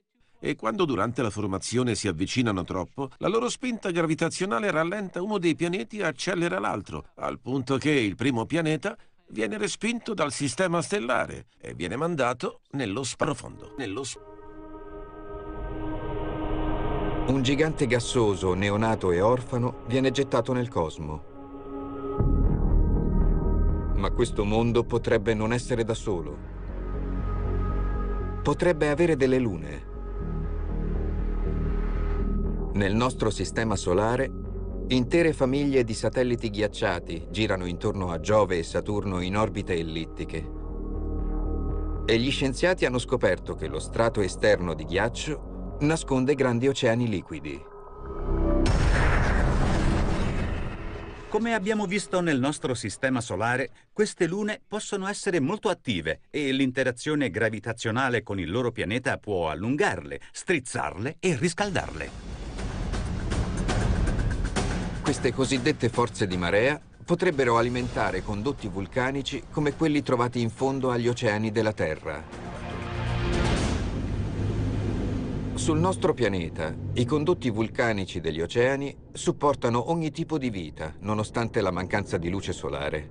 e 0.46 0.56
quando 0.56 0.86
durante 0.86 1.24
la 1.24 1.32
formazione 1.32 1.96
si 1.96 2.08
avvicinano 2.08 2.64
troppo, 2.64 3.10
la 3.18 3.28
loro 3.28 3.50
spinta 3.50 3.90
gravitazionale 3.90 4.70
rallenta 4.70 5.20
uno 5.20 5.40
dei 5.40 5.56
pianeti 5.56 5.98
e 5.98 6.04
accelera 6.04 6.60
l'altro, 6.60 7.08
al 7.16 7.40
punto 7.40 7.78
che 7.78 7.90
il 7.90 8.16
primo 8.16 8.46
pianeta 8.46 8.96
viene 9.30 9.58
respinto 9.58 10.14
dal 10.14 10.32
sistema 10.32 10.84
stellare 10.84 11.48
e 11.60 11.74
viene 11.74 11.96
mandato 11.96 12.60
nello 12.74 13.04
profondo. 13.18 13.74
Nello 13.80 14.04
Un 17.26 17.42
gigante 17.42 17.88
gassoso, 17.88 18.54
neonato 18.54 19.12
e 19.12 19.22
orfano 19.22 19.78
viene 19.88 20.12
gettato 20.12 20.54
nel 20.54 20.70
cosmo. 20.70 21.24
Ma 23.96 24.12
questo 24.12 24.46
mondo 24.46 24.84
potrebbe 24.84 25.34
non 25.34 25.52
essere 25.52 25.84
da 25.84 25.96
solo. 25.96 26.38
Potrebbe 28.44 28.92
avere 28.92 29.16
delle 29.16 29.40
lune. 29.40 29.94
Nel 32.76 32.94
nostro 32.94 33.30
sistema 33.30 33.78
solare, 33.78 34.30
intere 34.88 35.32
famiglie 35.32 35.86
di 35.86 35.94
satelliti 35.94 36.50
ghiacciati 36.50 37.28
girano 37.32 37.66
intorno 37.68 38.12
a 38.12 38.20
Giove 38.20 38.58
e 38.58 38.64
Saturno 38.64 39.22
in 39.22 39.38
orbite 39.38 39.76
ellittiche. 39.76 40.52
e 42.06 42.20
gli 42.20 42.30
scienziati 42.30 42.86
hanno 42.86 43.00
scoperto 43.00 43.56
che 43.56 43.68
lo 43.68 43.80
strato 43.80 44.20
esterno 44.20 44.74
di 44.74 44.84
ghiaccio 44.84 45.78
nasconde 45.80 46.36
grandi 46.36 46.68
oceani 46.68 47.08
liquidi. 47.08 47.64
Come 51.30 51.54
abbiamo 51.54 51.86
visto 51.86 52.20
nel 52.20 52.40
nostro 52.40 52.74
sistema 52.74 53.22
solare, 53.22 53.70
queste 53.94 54.28
lune 54.28 54.62
possono 54.68 55.08
essere 55.08 55.40
molto 55.40 55.70
attive 55.70 56.20
e 56.30 56.52
l'interazione 56.52 57.30
gravitazionale 57.30 58.22
con 58.22 58.38
il 58.38 58.52
loro 58.52 58.74
pianeta 58.74 59.18
può 59.18 59.50
allungarle, 59.50 60.20
strizzarle 60.34 61.16
e 61.22 61.38
riscaldarle. 61.38 62.35
Queste 65.06 65.32
cosiddette 65.34 65.90
forze 65.90 66.26
di 66.26 66.36
marea 66.36 66.82
potrebbero 67.06 67.60
alimentare 67.60 68.24
condotti 68.24 68.68
vulcanici 68.68 69.44
come 69.52 69.76
quelli 69.76 70.02
trovati 70.02 70.42
in 70.42 70.50
fondo 70.50 70.90
agli 70.90 71.08
oceani 71.08 71.52
della 71.52 71.74
Terra. 71.74 72.24
Sul 75.54 75.78
nostro 75.78 76.16
pianeta, 76.16 76.74
i 76.94 77.06
condotti 77.06 77.52
vulcanici 77.52 78.20
degli 78.20 78.42
oceani 78.42 78.98
supportano 79.12 79.92
ogni 79.92 80.10
tipo 80.10 80.40
di 80.40 80.50
vita, 80.50 80.96
nonostante 81.02 81.62
la 81.62 81.70
mancanza 81.70 82.18
di 82.18 82.30
luce 82.30 82.52
solare. 82.52 83.08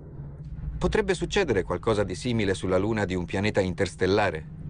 Potrebbe 0.76 1.14
succedere 1.14 1.62
qualcosa 1.62 2.02
di 2.02 2.16
simile 2.16 2.54
sulla 2.54 2.76
Luna 2.76 3.04
di 3.04 3.14
un 3.14 3.24
pianeta 3.24 3.60
interstellare? 3.60 4.63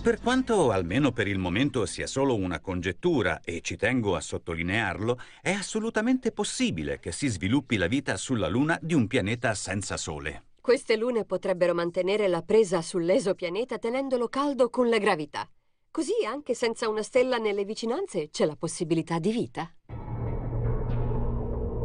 Per 0.00 0.20
quanto, 0.20 0.70
almeno 0.70 1.10
per 1.12 1.26
il 1.26 1.38
momento, 1.38 1.84
sia 1.84 2.06
solo 2.06 2.34
una 2.34 2.60
congettura, 2.60 3.40
e 3.44 3.60
ci 3.60 3.76
tengo 3.76 4.14
a 4.14 4.20
sottolinearlo, 4.20 5.18
è 5.42 5.50
assolutamente 5.50 6.32
possibile 6.32 6.98
che 6.98 7.12
si 7.12 7.26
sviluppi 7.26 7.76
la 7.76 7.88
vita 7.88 8.16
sulla 8.16 8.48
Luna 8.48 8.78
di 8.80 8.94
un 8.94 9.06
pianeta 9.06 9.54
senza 9.54 9.96
Sole. 9.96 10.44
Queste 10.60 10.96
lune 10.96 11.24
potrebbero 11.24 11.74
mantenere 11.74 12.28
la 12.28 12.42
presa 12.42 12.80
sull'esopianeta 12.80 13.78
tenendolo 13.78 14.28
caldo 14.28 14.70
con 14.70 14.88
la 14.88 14.98
gravità. 14.98 15.48
Così 15.90 16.24
anche 16.26 16.54
senza 16.54 16.88
una 16.88 17.02
stella 17.02 17.38
nelle 17.38 17.64
vicinanze 17.64 18.28
c'è 18.30 18.44
la 18.44 18.56
possibilità 18.56 19.18
di 19.18 19.32
vita. 19.32 19.72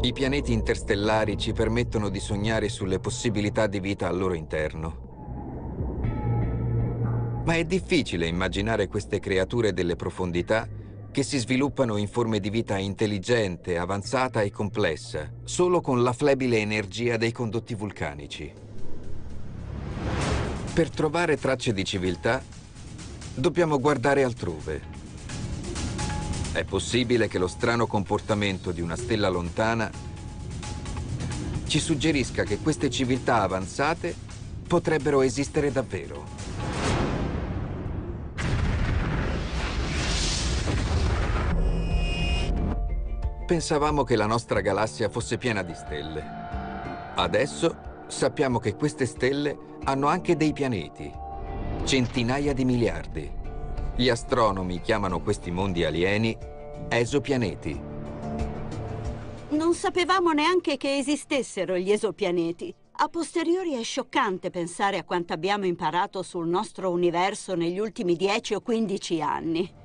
I 0.01 0.11
pianeti 0.11 0.51
interstellari 0.51 1.37
ci 1.37 1.53
permettono 1.53 2.09
di 2.09 2.19
sognare 2.19 2.67
sulle 2.67 2.99
possibilità 2.99 3.67
di 3.67 3.79
vita 3.79 4.07
al 4.07 4.17
loro 4.17 4.33
interno. 4.33 5.02
Ma 7.45 7.55
è 7.55 7.65
difficile 7.65 8.27
immaginare 8.27 8.87
queste 8.87 9.19
creature 9.19 9.73
delle 9.73 9.97
profondità 9.97 10.67
che 11.11 11.23
si 11.23 11.37
sviluppano 11.37 11.97
in 11.97 12.07
forme 12.07 12.39
di 12.39 12.49
vita 12.49 12.77
intelligente, 12.77 13.77
avanzata 13.77 14.41
e 14.41 14.49
complessa, 14.49 15.29
solo 15.43 15.81
con 15.81 16.01
la 16.01 16.13
flebile 16.13 16.59
energia 16.59 17.17
dei 17.17 17.31
condotti 17.31 17.75
vulcanici. 17.75 18.51
Per 20.73 20.89
trovare 20.89 21.37
tracce 21.37 21.73
di 21.73 21.83
civiltà, 21.83 22.41
dobbiamo 23.35 23.79
guardare 23.79 24.23
altrove. 24.23 24.81
È 26.53 26.63
possibile 26.63 27.27
che 27.27 27.39
lo 27.39 27.47
strano 27.47 27.87
comportamento 27.87 28.71
di 28.71 28.81
una 28.81 28.95
stella 28.95 29.27
lontana 29.27 29.91
ci 31.67 31.79
suggerisca 31.79 32.43
che 32.43 32.59
queste 32.59 32.89
civiltà 32.89 33.41
avanzate 33.41 34.15
potrebbero 34.67 35.21
esistere 35.21 35.71
davvero. 35.71 36.42
Pensavamo 43.53 44.03
che 44.03 44.15
la 44.15 44.25
nostra 44.25 44.61
galassia 44.61 45.09
fosse 45.09 45.37
piena 45.37 45.61
di 45.61 45.75
stelle. 45.75 46.23
Adesso 47.13 48.05
sappiamo 48.07 48.57
che 48.57 48.75
queste 48.75 49.05
stelle 49.05 49.55
hanno 49.83 50.07
anche 50.07 50.35
dei 50.35 50.53
pianeti, 50.53 51.13
centinaia 51.83 52.51
di 52.53 52.65
miliardi. 52.65 53.31
Gli 53.95 54.09
astronomi 54.09 54.81
chiamano 54.81 55.21
questi 55.21 55.51
mondi 55.51 55.85
alieni 55.85 56.35
esopianeti. 56.89 57.79
Non 59.49 59.75
sapevamo 59.75 60.31
neanche 60.31 60.75
che 60.75 60.97
esistessero 60.97 61.77
gli 61.77 61.91
esopianeti. 61.91 62.73
A 62.93 63.07
posteriori 63.07 63.79
è 63.79 63.83
scioccante 63.83 64.49
pensare 64.49 64.97
a 64.97 65.03
quanto 65.03 65.31
abbiamo 65.31 65.67
imparato 65.67 66.23
sul 66.23 66.47
nostro 66.47 66.89
universo 66.89 67.53
negli 67.53 67.77
ultimi 67.77 68.15
10 68.15 68.55
o 68.55 68.61
15 68.61 69.21
anni. 69.21 69.81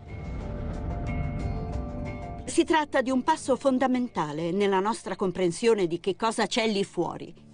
Si 2.49 2.65
tratta 2.65 3.03
di 3.03 3.11
un 3.11 3.23
passo 3.23 3.57
fondamentale 3.57 4.51
nella 4.51 4.81
nostra 4.81 5.15
comprensione 5.17 5.87
di 5.87 6.01
che 6.01 6.17
cosa 6.17 6.47
c'è 6.47 6.67
lì 6.67 6.83
fuori 6.83 7.47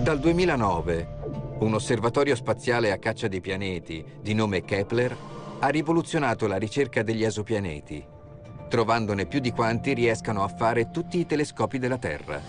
dal 0.00 0.18
2009, 0.18 1.56
un 1.58 1.74
osservatorio 1.74 2.34
spaziale 2.34 2.90
a 2.90 2.96
caccia 2.96 3.28
dei 3.28 3.42
pianeti, 3.42 4.02
di 4.22 4.32
nome 4.32 4.64
Kepler, 4.64 5.14
ha 5.58 5.68
rivoluzionato 5.68 6.46
la 6.46 6.56
ricerca 6.56 7.02
degli 7.02 7.22
esopianeti, 7.22 8.02
trovandone 8.70 9.26
più 9.26 9.40
di 9.40 9.50
quanti 9.50 9.92
riescano 9.92 10.42
a 10.42 10.48
fare 10.48 10.90
tutti 10.90 11.18
i 11.18 11.26
telescopi 11.26 11.78
della 11.78 11.98
Terra. 11.98 12.40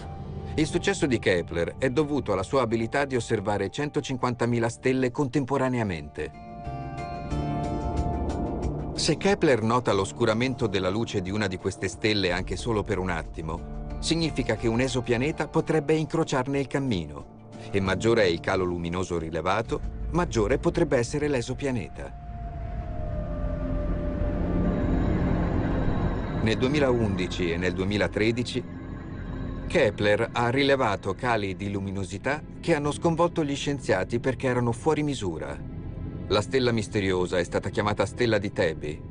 Il 0.56 0.66
successo 0.66 1.06
di 1.08 1.20
Kepler 1.20 1.76
è 1.78 1.90
dovuto 1.90 2.32
alla 2.32 2.44
sua 2.44 2.62
abilità 2.62 3.04
di 3.04 3.18
osservare 3.18 3.70
150.000 3.70 4.68
stelle 4.68 5.12
contemporaneamente. 5.12 6.51
Se 9.02 9.18
Kepler 9.18 9.64
nota 9.64 9.94
l'oscuramento 9.94 10.68
della 10.68 10.92
luce 10.92 11.24
di 11.24 11.32
una 11.32 11.48
di 11.48 11.58
queste 11.58 11.88
stelle 11.88 12.32
anche 12.32 12.56
solo 12.56 12.84
per 12.84 13.00
un 13.00 13.10
attimo, 13.10 13.98
significa 13.98 14.56
che 14.56 14.68
un 14.68 14.80
esopianeta 14.80 15.48
potrebbe 15.48 15.96
incrociarne 15.96 16.60
il 16.60 16.68
cammino 16.68 17.50
e 17.72 17.80
maggiore 17.80 18.22
è 18.22 18.26
il 18.28 18.40
calo 18.40 18.64
luminoso 18.64 19.18
rilevato, 19.18 19.82
maggiore 20.12 20.60
potrebbe 20.60 20.98
essere 20.98 21.28
l'esopianeta. 21.30 22.14
Nel 26.44 26.58
2011 26.60 27.54
e 27.54 27.58
nel 27.58 27.74
2013 27.74 28.64
Kepler 29.66 30.30
ha 30.32 30.50
rilevato 30.50 31.16
cali 31.16 31.56
di 31.56 31.72
luminosità 31.72 32.40
che 32.60 32.76
hanno 32.76 32.92
sconvolto 32.92 33.44
gli 33.44 33.56
scienziati 33.56 34.20
perché 34.20 34.46
erano 34.46 34.72
fuori 34.72 35.02
misura. 35.02 35.71
La 36.32 36.40
stella 36.40 36.72
misteriosa 36.72 37.40
è 37.40 37.44
stata 37.44 37.68
chiamata 37.68 38.06
stella 38.06 38.38
di 38.38 38.54
Tebi 38.54 39.02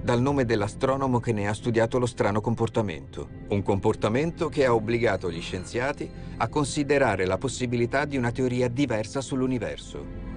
dal 0.00 0.20
nome 0.20 0.44
dell'astronomo 0.44 1.18
che 1.18 1.32
ne 1.32 1.48
ha 1.48 1.52
studiato 1.52 1.98
lo 1.98 2.06
strano 2.06 2.40
comportamento. 2.40 3.28
Un 3.48 3.62
comportamento 3.62 4.48
che 4.48 4.64
ha 4.64 4.72
obbligato 4.72 5.28
gli 5.28 5.40
scienziati 5.40 6.08
a 6.36 6.46
considerare 6.48 7.26
la 7.26 7.36
possibilità 7.36 8.04
di 8.04 8.16
una 8.16 8.30
teoria 8.30 8.68
diversa 8.68 9.20
sull'universo. 9.20 10.27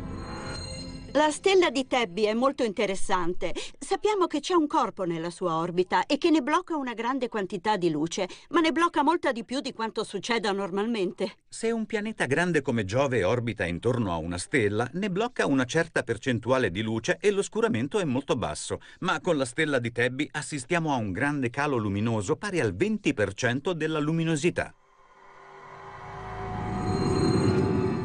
La 1.13 1.30
stella 1.30 1.69
di 1.69 1.88
Tebby 1.88 2.24
è 2.24 2.34
molto 2.34 2.63
interessante. 2.63 3.54
Sappiamo 3.78 4.28
che 4.28 4.39
c'è 4.39 4.54
un 4.54 4.65
corpo 4.65 5.04
nella 5.04 5.30
sua 5.30 5.58
orbita 5.58 6.06
e 6.06 6.17
che 6.17 6.30
ne 6.30 6.41
blocca 6.41 6.78
una 6.78 6.93
grande 6.93 7.28
quantità 7.28 7.76
di 7.76 7.89
luce, 7.89 8.30
ma 8.52 8.62
ne 8.62 8.71
blocca 8.71 9.04
molta 9.04 9.34
di 9.34 9.43
più 9.43 9.60
di 9.60 9.74
quanto 9.74 10.06
succeda 10.06 10.54
normalmente. 10.54 11.39
Se 11.50 11.69
un 11.69 11.86
pianeta 11.86 12.28
grande 12.28 12.62
come 12.62 12.86
Giove 12.86 13.26
orbita 13.26 13.65
intorno 13.65 14.13
a 14.13 14.15
una 14.15 14.38
stella, 14.38 14.89
ne 14.93 15.12
blocca 15.12 15.45
una 15.45 15.65
certa 15.65 16.04
percentuale 16.04 16.71
di 16.71 16.82
luce 16.82 17.17
e 17.19 17.30
l'oscuramento 17.32 18.00
è 18.00 18.06
molto 18.06 18.38
basso, 18.38 18.80
ma 19.00 19.19
con 19.19 19.36
la 19.36 19.45
stella 19.45 19.80
di 19.80 19.91
Tebby 19.91 20.30
assistiamo 20.32 20.93
a 20.93 20.95
un 20.95 21.12
grande 21.12 21.50
calo 21.50 21.76
luminoso 21.76 22.38
pari 22.38 22.62
al 22.62 22.74
20% 22.74 23.71
della 23.71 24.00
luminosità. 24.00 24.74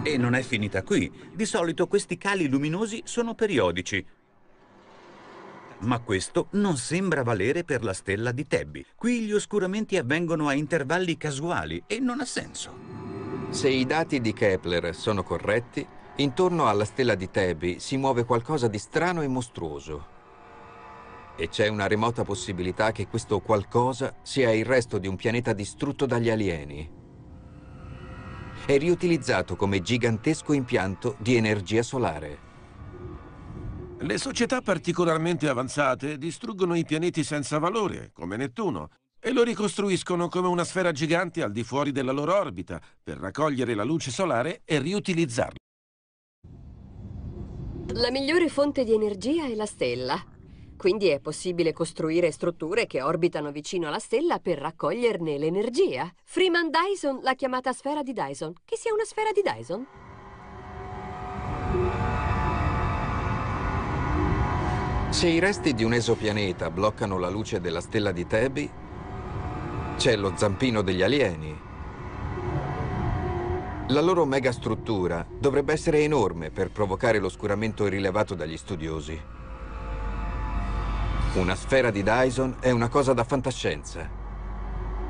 E 0.06 0.16
non 0.18 0.34
è 0.34 0.42
finita 0.42 0.84
qui. 0.84 1.12
Di 1.34 1.44
solito 1.44 1.88
questi 1.88 2.16
cali 2.16 2.46
luminosi 2.46 3.02
sono 3.04 3.34
periodici. 3.34 4.06
Ma 5.78 5.98
questo 5.98 6.46
non 6.52 6.76
sembra 6.76 7.24
valere 7.24 7.64
per 7.64 7.82
la 7.82 7.92
stella 7.92 8.30
di 8.30 8.46
Tebby. 8.46 8.86
Qui 8.94 9.22
gli 9.22 9.32
oscuramenti 9.32 9.96
avvengono 9.96 10.46
a 10.46 10.52
intervalli 10.52 11.16
casuali 11.16 11.82
e 11.88 11.98
non 11.98 12.20
ha 12.20 12.24
senso. 12.24 12.72
Se 13.50 13.68
i 13.68 13.84
dati 13.84 14.20
di 14.20 14.32
Kepler 14.32 14.94
sono 14.94 15.24
corretti, 15.24 15.84
intorno 16.18 16.68
alla 16.68 16.84
stella 16.84 17.16
di 17.16 17.28
Tebby 17.28 17.80
si 17.80 17.96
muove 17.96 18.24
qualcosa 18.24 18.68
di 18.68 18.78
strano 18.78 19.22
e 19.22 19.26
mostruoso. 19.26 20.06
E 21.34 21.48
c'è 21.48 21.66
una 21.66 21.88
remota 21.88 22.22
possibilità 22.22 22.92
che 22.92 23.08
questo 23.08 23.40
qualcosa 23.40 24.14
sia 24.22 24.52
il 24.52 24.64
resto 24.64 24.98
di 24.98 25.08
un 25.08 25.16
pianeta 25.16 25.52
distrutto 25.52 26.06
dagli 26.06 26.30
alieni 26.30 26.95
è 28.66 28.78
riutilizzato 28.78 29.54
come 29.54 29.80
gigantesco 29.80 30.52
impianto 30.52 31.14
di 31.20 31.36
energia 31.36 31.84
solare. 31.84 32.38
Le 33.98 34.18
società 34.18 34.60
particolarmente 34.60 35.48
avanzate 35.48 36.18
distruggono 36.18 36.74
i 36.74 36.84
pianeti 36.84 37.22
senza 37.22 37.58
valore, 37.58 38.10
come 38.12 38.36
Nettuno, 38.36 38.90
e 39.20 39.32
lo 39.32 39.44
ricostruiscono 39.44 40.28
come 40.28 40.48
una 40.48 40.64
sfera 40.64 40.90
gigante 40.90 41.42
al 41.42 41.52
di 41.52 41.62
fuori 41.62 41.92
della 41.92 42.10
loro 42.10 42.36
orbita, 42.36 42.80
per 43.02 43.18
raccogliere 43.18 43.74
la 43.74 43.84
luce 43.84 44.10
solare 44.10 44.62
e 44.64 44.80
riutilizzarla. 44.80 45.56
La 47.94 48.10
migliore 48.10 48.48
fonte 48.48 48.82
di 48.82 48.92
energia 48.92 49.46
è 49.46 49.54
la 49.54 49.66
stella. 49.66 50.35
Quindi 50.76 51.08
è 51.08 51.20
possibile 51.20 51.72
costruire 51.72 52.30
strutture 52.30 52.86
che 52.86 53.00
orbitano 53.02 53.50
vicino 53.50 53.88
alla 53.88 53.98
stella 53.98 54.38
per 54.38 54.58
raccoglierne 54.58 55.38
l'energia. 55.38 56.12
Freeman 56.22 56.70
Dyson 56.70 57.20
l'ha 57.22 57.34
chiamata 57.34 57.72
sfera 57.72 58.02
di 58.02 58.12
Dyson. 58.12 58.52
Che 58.64 58.76
sia 58.76 58.92
una 58.92 59.04
sfera 59.04 59.30
di 59.32 59.42
Dyson? 59.42 59.86
Se 65.08 65.28
i 65.28 65.38
resti 65.38 65.72
di 65.72 65.82
un 65.82 65.94
esopianeta 65.94 66.70
bloccano 66.70 67.18
la 67.18 67.30
luce 67.30 67.60
della 67.60 67.80
stella 67.80 68.12
di 68.12 68.26
Tebi, 68.26 68.70
c'è 69.96 70.14
lo 70.14 70.34
zampino 70.36 70.82
degli 70.82 71.00
alieni. 71.00 71.58
La 73.90 74.00
loro 74.02 74.26
megastruttura 74.26 75.26
dovrebbe 75.26 75.72
essere 75.72 76.00
enorme 76.00 76.50
per 76.50 76.70
provocare 76.70 77.18
l'oscuramento 77.18 77.86
rilevato 77.86 78.34
dagli 78.34 78.56
studiosi. 78.56 79.18
Una 81.36 81.54
sfera 81.54 81.90
di 81.90 82.02
Dyson 82.02 82.56
è 82.60 82.70
una 82.70 82.88
cosa 82.88 83.12
da 83.12 83.22
fantascienza. 83.22 84.08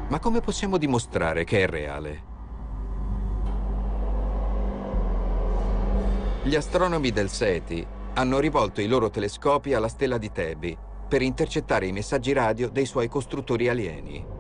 Ma 0.09 0.19
come 0.19 0.41
possiamo 0.41 0.77
dimostrare 0.77 1.45
che 1.45 1.63
è 1.63 1.69
reale? 1.69 2.23
Gli 6.43 6.57
astronomi 6.57 7.13
del 7.13 7.31
SETI 7.31 7.87
hanno 8.15 8.41
rivolto 8.41 8.81
i 8.81 8.89
loro 8.89 9.09
telescopi 9.09 9.73
alla 9.73 9.87
stella 9.87 10.19
di 10.19 10.33
Tebi 10.33 10.77
per 11.09 11.23
intercettare 11.23 11.87
i 11.87 11.93
messaggi 11.93 12.33
radio 12.33 12.71
dei 12.71 12.87
suoi 12.87 13.07
costruttori 13.07 13.69
alieni. 13.69 14.36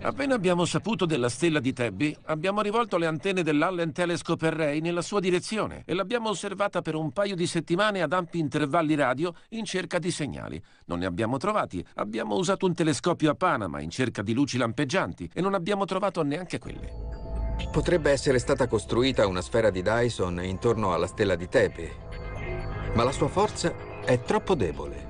Appena 0.00 0.36
abbiamo 0.36 0.64
saputo 0.64 1.06
della 1.06 1.28
stella 1.28 1.58
di 1.58 1.72
Tebby, 1.72 2.16
abbiamo 2.26 2.60
rivolto 2.60 2.98
le 2.98 3.06
antenne 3.06 3.42
dell'Allen 3.42 3.92
Telescope 3.92 4.46
Array 4.46 4.78
nella 4.80 5.02
sua 5.02 5.18
direzione 5.18 5.82
e 5.84 5.92
l'abbiamo 5.92 6.28
osservata 6.28 6.82
per 6.82 6.94
un 6.94 7.10
paio 7.10 7.34
di 7.34 7.48
settimane 7.48 8.00
ad 8.00 8.12
ampi 8.12 8.38
intervalli 8.38 8.94
radio 8.94 9.34
in 9.50 9.64
cerca 9.64 9.98
di 9.98 10.12
segnali. 10.12 10.62
Non 10.84 11.00
ne 11.00 11.06
abbiamo 11.06 11.36
trovati. 11.36 11.84
Abbiamo 11.96 12.36
usato 12.36 12.64
un 12.64 12.74
telescopio 12.74 13.32
a 13.32 13.34
Panama 13.34 13.80
in 13.80 13.90
cerca 13.90 14.22
di 14.22 14.34
luci 14.34 14.56
lampeggianti 14.56 15.30
e 15.34 15.40
non 15.40 15.54
abbiamo 15.54 15.84
trovato 15.84 16.22
neanche 16.22 16.60
quelle. 16.60 16.92
Potrebbe 17.72 18.12
essere 18.12 18.38
stata 18.38 18.68
costruita 18.68 19.26
una 19.26 19.42
sfera 19.42 19.70
di 19.70 19.82
Dyson 19.82 20.44
intorno 20.44 20.94
alla 20.94 21.08
stella 21.08 21.34
di 21.34 21.48
Tepe, 21.48 21.96
ma 22.94 23.02
la 23.02 23.12
sua 23.12 23.28
forza 23.28 23.74
è 24.04 24.22
troppo 24.22 24.54
debole. 24.54 25.07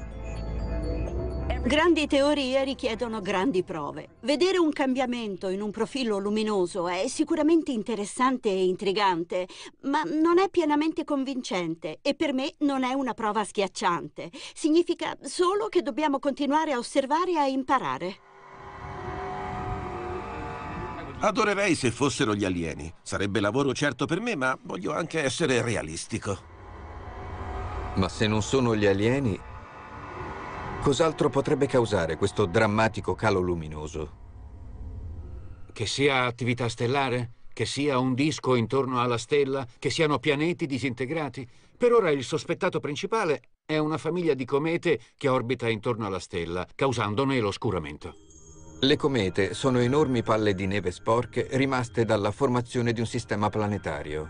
Grandi 1.56 2.06
teorie 2.06 2.62
richiedono 2.62 3.20
grandi 3.20 3.62
prove. 3.62 4.16
Vedere 4.20 4.58
un 4.58 4.70
cambiamento 4.70 5.48
in 5.48 5.60
un 5.60 5.70
profilo 5.70 6.18
luminoso 6.18 6.88
è 6.88 7.08
sicuramente 7.08 7.72
interessante 7.72 8.48
e 8.48 8.64
intrigante, 8.64 9.46
ma 9.82 10.02
non 10.02 10.38
è 10.38 10.48
pienamente 10.50 11.04
convincente 11.04 11.98
e 12.02 12.14
per 12.14 12.32
me 12.32 12.54
non 12.58 12.84
è 12.84 12.92
una 12.92 13.14
prova 13.14 13.44
schiacciante. 13.44 14.30
Significa 14.54 15.16
solo 15.22 15.68
che 15.68 15.82
dobbiamo 15.82 16.18
continuare 16.18 16.72
a 16.72 16.78
osservare 16.78 17.32
e 17.32 17.38
a 17.38 17.46
imparare. 17.46 18.16
Adorerei 21.20 21.74
se 21.74 21.90
fossero 21.90 22.34
gli 22.34 22.44
alieni. 22.44 22.92
Sarebbe 23.02 23.40
lavoro 23.40 23.72
certo 23.74 24.06
per 24.06 24.20
me, 24.20 24.36
ma 24.36 24.56
voglio 24.62 24.94
anche 24.94 25.22
essere 25.22 25.60
realistico. 25.62 26.38
Ma 27.96 28.08
se 28.08 28.26
non 28.28 28.42
sono 28.42 28.76
gli 28.76 28.86
alieni, 28.86 29.38
cos'altro 30.80 31.28
potrebbe 31.28 31.66
causare 31.66 32.16
questo 32.16 32.46
drammatico 32.46 33.14
calo 33.14 33.40
luminoso? 33.40 34.26
Che 35.72 35.86
sia 35.86 36.24
attività 36.24 36.68
stellare? 36.68 37.32
Che 37.52 37.66
sia 37.66 37.98
un 37.98 38.14
disco 38.14 38.54
intorno 38.54 39.00
alla 39.00 39.18
stella? 39.18 39.66
Che 39.78 39.90
siano 39.90 40.18
pianeti 40.18 40.66
disintegrati? 40.66 41.48
Per 41.76 41.92
ora 41.92 42.10
il 42.10 42.24
sospettato 42.24 42.80
principale 42.80 43.42
è 43.64 43.78
una 43.78 43.98
famiglia 43.98 44.34
di 44.34 44.44
comete 44.44 45.00
che 45.16 45.28
orbita 45.28 45.68
intorno 45.68 46.06
alla 46.06 46.20
stella, 46.20 46.66
causandone 46.74 47.38
l'oscuramento. 47.38 48.14
Le 48.80 48.96
comete 48.96 49.54
sono 49.54 49.80
enormi 49.80 50.22
palle 50.22 50.54
di 50.54 50.66
neve 50.66 50.92
sporche 50.92 51.48
rimaste 51.50 52.04
dalla 52.04 52.30
formazione 52.30 52.92
di 52.92 53.00
un 53.00 53.06
sistema 53.06 53.50
planetario. 53.50 54.26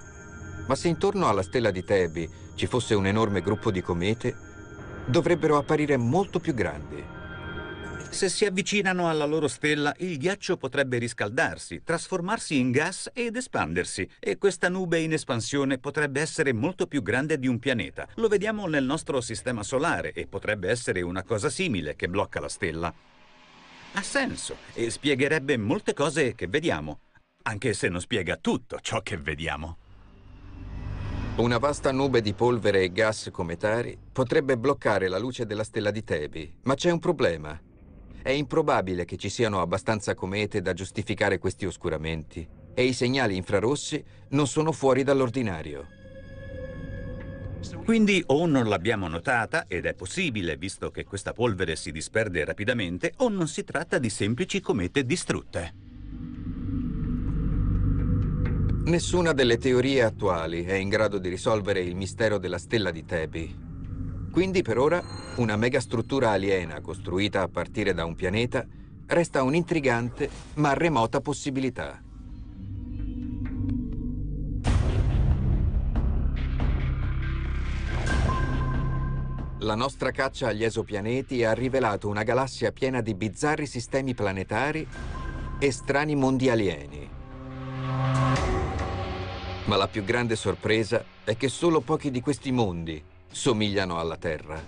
Ma 0.67 0.75
se 0.75 0.89
intorno 0.89 1.29
alla 1.29 1.43
stella 1.43 1.71
di 1.71 1.85
Tebi 1.85 2.29
ci 2.55 2.67
fosse 2.67 2.95
un 2.95 3.07
enorme 3.07 3.43
gruppo 3.43 3.71
di 3.71 3.83
comete, 3.83 4.48
dovrebbero 5.09 5.57
apparire 5.57 5.97
molto 5.97 6.39
più 6.39 6.53
grandi. 6.53 7.03
Se 8.11 8.29
si 8.29 8.45
avvicinano 8.45 9.09
alla 9.09 9.27
loro 9.27 9.49
stella, 9.49 9.95
il 9.99 10.17
ghiaccio 10.19 10.57
potrebbe 10.57 10.99
riscaldarsi, 10.99 11.83
trasformarsi 11.85 12.59
in 12.59 12.71
gas 12.71 13.11
ed 13.13 13.37
espandersi, 13.37 14.09
e 14.19 14.39
questa 14.39 14.69
nube 14.69 14.99
in 14.99 15.13
espansione 15.13 15.79
potrebbe 15.79 16.21
essere 16.21 16.53
molto 16.53 16.87
più 16.87 17.03
grande 17.03 17.39
di 17.39 17.47
un 17.47 17.59
pianeta. 17.59 18.09
Lo 18.15 18.29
vediamo 18.29 18.67
nel 18.67 18.85
nostro 18.85 19.21
sistema 19.21 19.63
solare 19.63 20.13
e 20.13 20.27
potrebbe 20.27 20.69
essere 20.69 21.03
una 21.03 21.23
cosa 21.23 21.49
simile 21.49 21.97
che 21.97 22.09
blocca 22.09 22.41
la 22.41 22.49
stella. 22.49 22.93
Ha 23.93 24.03
senso 24.03 24.57
e 24.75 24.91
spiegherebbe 24.91 25.57
molte 25.57 25.93
cose 25.95 26.35
che 26.35 26.49
vediamo, 26.49 27.01
anche 27.43 27.73
se 27.73 27.89
non 27.89 28.01
spiega 28.01 28.37
tutto 28.37 28.79
ciò 28.81 29.01
che 29.03 29.17
vediamo. 29.17 29.77
Una 31.39 31.59
vasta 31.59 31.93
nube 31.93 32.20
di 32.20 32.32
polvere 32.32 32.82
e 32.82 32.91
gas 32.91 33.28
cometari 33.30 33.97
potrebbe 34.11 34.59
bloccare 34.59 35.07
la 35.07 35.18
luce 35.18 35.47
della 35.47 35.62
stella 35.62 35.93
di 35.93 36.03
Tebi, 36.03 36.53
ma 36.62 36.74
c'è 36.74 36.91
un 36.91 36.99
problema. 36.99 37.57
È 38.20 38.30
improbabile 38.30 39.05
che 39.05 39.16
ci 39.16 39.28
siano 39.28 39.61
abbastanza 39.61 40.16
comete 40.16 40.61
da 40.61 40.72
giustificare 40.72 41.39
questi 41.39 41.64
oscuramenti 41.64 42.45
e 42.74 42.82
i 42.82 42.93
segnali 42.93 43.36
infrarossi 43.36 44.05
non 44.30 44.49
sono 44.49 44.72
fuori 44.72 45.05
dall'ordinario. 45.05 45.86
Quindi 47.84 48.20
o 48.26 48.45
non 48.47 48.68
l'abbiamo 48.68 49.07
notata, 49.07 49.66
ed 49.68 49.86
è 49.86 49.95
possibile 49.95 50.57
visto 50.57 50.91
che 50.91 51.05
questa 51.05 51.32
polvere 51.32 51.76
si 51.76 51.93
disperde 51.93 52.45
rapidamente, 52.45 53.12
o 53.18 53.28
non 53.28 53.47
si 53.47 53.62
tratta 53.62 53.99
di 53.99 54.11
semplici 54.11 54.61
comete 54.61 55.05
distrutte. 55.05 55.72
Nessuna 58.89 59.34
delle 59.34 59.59
teorie 59.59 60.03
attuali 60.03 60.64
è 60.64 60.72
in 60.72 60.89
grado 60.89 61.18
di 61.18 61.28
risolvere 61.28 61.80
il 61.80 61.95
mistero 61.95 62.39
della 62.39 62.57
stella 62.57 62.91
di 62.91 63.05
Tebi. 63.05 63.55
Quindi 64.32 64.62
per 64.62 64.78
ora 64.78 65.05
una 65.36 65.57
megastruttura 65.57 66.30
aliena 66.30 66.80
costruita 66.80 67.43
a 67.43 67.49
partire 67.49 67.93
da 67.93 68.07
un 68.07 68.14
pianeta 68.14 68.66
resta 69.05 69.43
un'intrigante 69.43 70.30
ma 70.55 70.72
remota 70.72 71.20
possibilità. 71.20 72.03
La 79.59 79.74
nostra 79.74 80.12
caccia 80.12 80.49
agli 80.49 80.64
esopianeti 80.64 81.45
ha 81.45 81.53
rivelato 81.53 82.09
una 82.09 82.22
galassia 82.22 82.72
piena 82.72 83.03
di 83.03 83.14
bizzarri 83.14 83.66
sistemi 83.66 84.14
planetari 84.14 84.89
e 85.59 85.72
strani 85.72 86.14
mondi 86.14 86.49
alieni. 86.49 87.18
Ma 89.69 89.77
la 89.77 89.87
più 89.87 90.03
grande 90.03 90.35
sorpresa 90.35 91.05
è 91.23 91.37
che 91.37 91.49
solo 91.49 91.83
pochi 91.83 92.11
di 92.11 92.23
questi 92.23 92.51
mondi 92.53 93.05
somigliano 93.31 93.99
alla 93.99 94.16
Terra. 94.16 94.59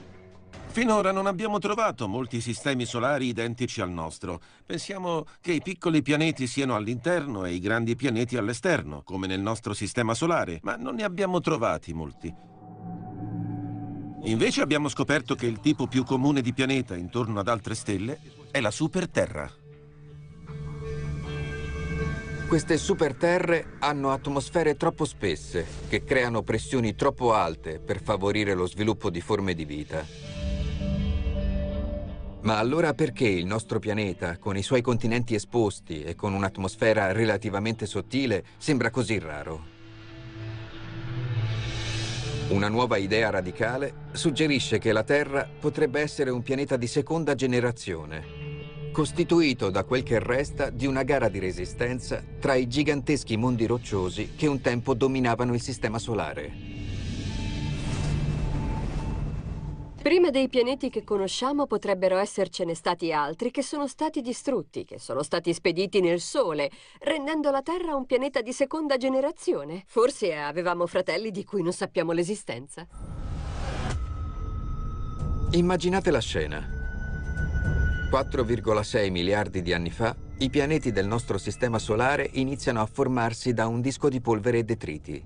Finora 0.66 1.10
non 1.10 1.26
abbiamo 1.26 1.58
trovato 1.58 2.06
molti 2.06 2.42
sistemi 2.42 2.84
solari 2.84 3.28
identici 3.28 3.80
al 3.80 3.88
nostro. 3.88 4.42
Pensiamo 4.66 5.24
che 5.40 5.52
i 5.52 5.62
piccoli 5.62 6.02
pianeti 6.02 6.46
siano 6.46 6.74
all'interno 6.76 7.46
e 7.46 7.54
i 7.54 7.60
grandi 7.60 7.96
pianeti 7.96 8.36
all'esterno, 8.36 9.00
come 9.02 9.26
nel 9.26 9.40
nostro 9.40 9.72
sistema 9.72 10.12
solare, 10.12 10.60
ma 10.64 10.76
non 10.76 10.96
ne 10.96 11.04
abbiamo 11.04 11.40
trovati 11.40 11.94
molti. 11.94 12.34
Invece 14.24 14.60
abbiamo 14.60 14.90
scoperto 14.90 15.34
che 15.34 15.46
il 15.46 15.60
tipo 15.60 15.86
più 15.86 16.04
comune 16.04 16.42
di 16.42 16.52
pianeta 16.52 16.94
intorno 16.94 17.40
ad 17.40 17.48
altre 17.48 17.74
stelle 17.74 18.20
è 18.50 18.60
la 18.60 18.70
superterra. 18.70 19.59
Queste 22.50 22.78
superterre 22.78 23.74
hanno 23.78 24.10
atmosfere 24.10 24.74
troppo 24.74 25.04
spesse, 25.04 25.64
che 25.88 26.02
creano 26.02 26.42
pressioni 26.42 26.96
troppo 26.96 27.32
alte 27.32 27.78
per 27.78 28.02
favorire 28.02 28.54
lo 28.54 28.66
sviluppo 28.66 29.08
di 29.08 29.20
forme 29.20 29.54
di 29.54 29.64
vita. 29.64 30.04
Ma 32.40 32.58
allora 32.58 32.92
perché 32.92 33.28
il 33.28 33.46
nostro 33.46 33.78
pianeta, 33.78 34.38
con 34.38 34.56
i 34.56 34.62
suoi 34.62 34.82
continenti 34.82 35.36
esposti 35.36 36.02
e 36.02 36.16
con 36.16 36.32
un'atmosfera 36.32 37.12
relativamente 37.12 37.86
sottile, 37.86 38.44
sembra 38.56 38.90
così 38.90 39.20
raro? 39.20 39.64
Una 42.48 42.68
nuova 42.68 42.96
idea 42.96 43.30
radicale 43.30 43.94
suggerisce 44.10 44.78
che 44.78 44.90
la 44.90 45.04
Terra 45.04 45.48
potrebbe 45.60 46.00
essere 46.00 46.30
un 46.30 46.42
pianeta 46.42 46.76
di 46.76 46.88
seconda 46.88 47.36
generazione, 47.36 48.39
costituito 48.90 49.70
da 49.70 49.84
quel 49.84 50.02
che 50.02 50.18
resta 50.18 50.70
di 50.70 50.86
una 50.86 51.02
gara 51.02 51.28
di 51.28 51.38
resistenza 51.38 52.22
tra 52.38 52.54
i 52.54 52.66
giganteschi 52.66 53.36
mondi 53.36 53.66
rocciosi 53.66 54.32
che 54.36 54.46
un 54.46 54.60
tempo 54.60 54.94
dominavano 54.94 55.54
il 55.54 55.60
Sistema 55.60 55.98
Solare. 55.98 56.68
Prima 60.02 60.30
dei 60.30 60.48
pianeti 60.48 60.88
che 60.88 61.04
conosciamo 61.04 61.66
potrebbero 61.66 62.16
essercene 62.16 62.74
stati 62.74 63.12
altri 63.12 63.50
che 63.50 63.62
sono 63.62 63.86
stati 63.86 64.22
distrutti, 64.22 64.86
che 64.86 64.98
sono 64.98 65.22
stati 65.22 65.52
spediti 65.52 66.00
nel 66.00 66.20
Sole, 66.20 66.70
rendendo 67.00 67.50
la 67.50 67.60
Terra 67.60 67.94
un 67.94 68.06
pianeta 68.06 68.40
di 68.40 68.54
seconda 68.54 68.96
generazione. 68.96 69.82
Forse 69.86 70.34
avevamo 70.34 70.86
fratelli 70.86 71.30
di 71.30 71.44
cui 71.44 71.62
non 71.62 71.72
sappiamo 71.72 72.12
l'esistenza. 72.12 72.86
Immaginate 75.50 76.10
la 76.10 76.20
scena. 76.20 76.79
4,6 78.10 79.08
miliardi 79.08 79.62
di 79.62 79.72
anni 79.72 79.92
fa, 79.92 80.16
i 80.38 80.50
pianeti 80.50 80.90
del 80.90 81.06
nostro 81.06 81.38
sistema 81.38 81.78
solare 81.78 82.28
iniziano 82.32 82.80
a 82.80 82.86
formarsi 82.86 83.52
da 83.52 83.68
un 83.68 83.80
disco 83.80 84.08
di 84.08 84.20
polvere 84.20 84.58
e 84.58 84.64
detriti. 84.64 85.24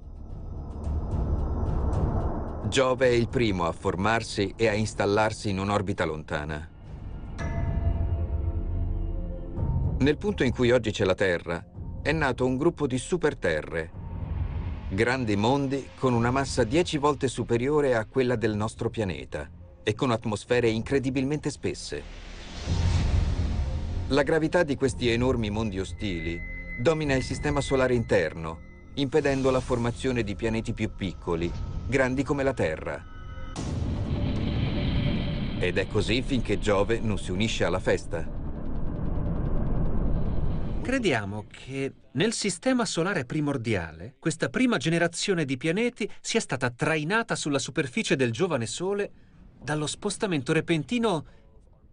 Giove 2.69 3.07
è 3.07 3.13
il 3.13 3.29
primo 3.29 3.65
a 3.65 3.73
formarsi 3.73 4.53
e 4.55 4.69
a 4.69 4.75
installarsi 4.75 5.49
in 5.49 5.61
un'orbita 5.61 6.05
lontana. 6.05 6.69
Nel 10.01 10.19
punto 10.19 10.45
in 10.45 10.53
cui 10.53 10.71
oggi 10.71 10.91
c'è 10.91 11.07
la 11.07 11.15
Terra, 11.15 11.65
è 12.03 12.13
nato 12.13 12.45
un 12.45 12.59
gruppo 12.59 12.87
di 12.87 12.99
superterre, 12.99 13.91
grandi 14.91 15.37
mondi 15.37 15.89
con 15.99 16.13
una 16.13 16.31
massa 16.31 16.65
10 16.65 16.99
volte 16.99 17.29
superiore 17.29 17.95
a 17.95 18.05
quella 18.05 18.37
del 18.37 18.55
nostro 18.55 18.91
pianeta 18.91 19.49
e 19.83 19.95
con 19.95 20.11
atmosfere 20.11 20.69
incredibilmente 20.69 21.49
spesse. 21.49 22.34
La 24.09 24.23
gravità 24.23 24.65
di 24.65 24.77
questi 24.77 25.09
enormi 25.09 25.49
mondi 25.49 25.81
ostili 25.81 26.39
domina 26.79 27.15
il 27.15 27.23
sistema 27.23 27.63
solare 27.63 27.95
interno, 27.95 28.61
impedendo 28.95 29.51
la 29.51 29.61
formazione 29.61 30.23
di 30.23 30.35
pianeti 30.35 30.75
più 30.75 30.95
piccoli, 30.95 31.51
grandi 31.87 32.23
come 32.23 32.43
la 32.43 32.53
Terra. 32.53 33.03
Ed 35.59 35.79
è 35.79 35.87
così 35.87 36.21
finché 36.21 36.59
Giove 36.59 37.01
non 37.01 37.17
si 37.17 37.31
unisce 37.31 37.65
alla 37.65 37.79
festa. 37.79 38.29
Crediamo 40.83 41.47
che 41.49 41.93
nel 42.13 42.35
sistema 42.35 42.85
solare 42.85 43.25
primordiale 43.25 44.17
questa 44.19 44.51
prima 44.51 44.77
generazione 44.77 45.47
di 45.47 45.57
pianeti 45.57 46.07
sia 46.21 46.41
stata 46.41 46.69
trainata 46.69 47.35
sulla 47.35 47.59
superficie 47.59 48.17
del 48.17 48.33
giovane 48.33 48.67
Sole 48.67 49.11
dallo 49.63 49.87
spostamento 49.87 50.53
repentino 50.53 51.25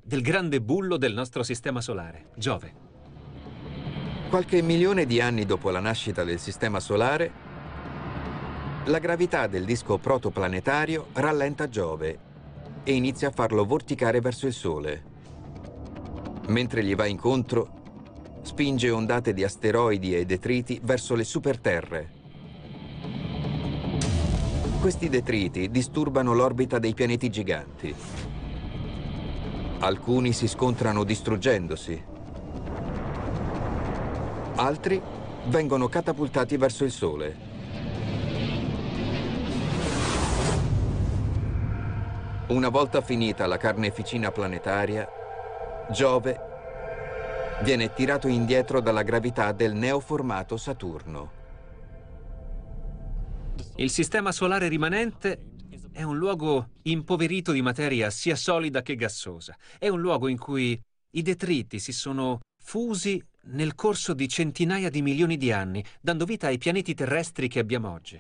del 0.03 0.21
grande 0.21 0.61
bullo 0.61 0.97
del 0.97 1.13
nostro 1.13 1.43
sistema 1.43 1.79
solare, 1.79 2.29
Giove. 2.35 2.73
Qualche 4.29 4.61
milione 4.61 5.05
di 5.05 5.21
anni 5.21 5.45
dopo 5.45 5.69
la 5.69 5.79
nascita 5.79 6.23
del 6.23 6.39
sistema 6.39 6.79
solare, 6.79 7.31
la 8.85 8.99
gravità 8.99 9.45
del 9.47 9.63
disco 9.63 9.97
protoplanetario 9.99 11.07
rallenta 11.13 11.69
Giove 11.69 12.29
e 12.83 12.93
inizia 12.93 13.27
a 13.27 13.31
farlo 13.31 13.63
vorticare 13.65 14.21
verso 14.21 14.47
il 14.47 14.53
Sole. 14.53 15.03
Mentre 16.47 16.83
gli 16.83 16.95
va 16.95 17.05
incontro, 17.05 18.39
spinge 18.41 18.89
ondate 18.89 19.33
di 19.33 19.43
asteroidi 19.43 20.15
e 20.15 20.25
detriti 20.25 20.79
verso 20.81 21.13
le 21.13 21.23
superterre. 21.23 22.19
Questi 24.81 25.09
detriti 25.09 25.69
disturbano 25.69 26.33
l'orbita 26.33 26.79
dei 26.79 26.95
pianeti 26.95 27.29
giganti. 27.29 27.93
Alcuni 29.83 30.31
si 30.31 30.47
scontrano 30.47 31.03
distruggendosi. 31.03 32.03
Altri 34.57 35.01
vengono 35.47 35.87
catapultati 35.87 36.55
verso 36.55 36.83
il 36.83 36.91
Sole. 36.91 37.35
Una 42.49 42.69
volta 42.69 43.01
finita 43.01 43.47
la 43.47 43.57
carneficina 43.57 44.29
planetaria, 44.29 45.09
Giove 45.89 46.39
viene 47.63 47.91
tirato 47.91 48.27
indietro 48.27 48.81
dalla 48.81 49.01
gravità 49.01 49.51
del 49.51 49.73
neoformato 49.73 50.57
Saturno. 50.57 51.31
Il 53.77 53.89
sistema 53.89 54.31
solare 54.31 54.67
rimanente 54.67 55.50
è 55.93 56.03
un 56.03 56.17
luogo 56.17 56.69
impoverito 56.83 57.51
di 57.51 57.61
materia 57.61 58.09
sia 58.09 58.35
solida 58.35 58.81
che 58.81 58.95
gassosa. 58.95 59.55
È 59.77 59.89
un 59.89 59.99
luogo 59.99 60.27
in 60.27 60.37
cui 60.37 60.79
i 61.11 61.21
detriti 61.21 61.79
si 61.79 61.91
sono 61.91 62.39
fusi 62.63 63.21
nel 63.43 63.75
corso 63.75 64.13
di 64.13 64.27
centinaia 64.29 64.89
di 64.89 65.01
milioni 65.01 65.35
di 65.35 65.51
anni, 65.51 65.83
dando 65.99 66.25
vita 66.25 66.47
ai 66.47 66.57
pianeti 66.57 66.93
terrestri 66.93 67.47
che 67.47 67.59
abbiamo 67.59 67.91
oggi. 67.91 68.19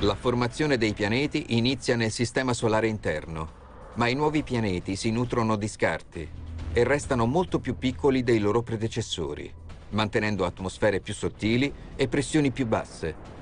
La 0.00 0.14
formazione 0.14 0.76
dei 0.76 0.94
pianeti 0.94 1.56
inizia 1.56 1.96
nel 1.96 2.10
sistema 2.10 2.52
solare 2.52 2.88
interno, 2.88 3.60
ma 3.94 4.08
i 4.08 4.14
nuovi 4.14 4.42
pianeti 4.42 4.96
si 4.96 5.10
nutrono 5.10 5.56
di 5.56 5.68
scarti 5.68 6.28
e 6.72 6.84
restano 6.84 7.26
molto 7.26 7.60
più 7.60 7.76
piccoli 7.76 8.22
dei 8.22 8.38
loro 8.38 8.62
predecessori, 8.62 9.52
mantenendo 9.90 10.44
atmosfere 10.44 11.00
più 11.00 11.14
sottili 11.14 11.72
e 11.94 12.08
pressioni 12.08 12.50
più 12.50 12.66
basse. 12.66 13.41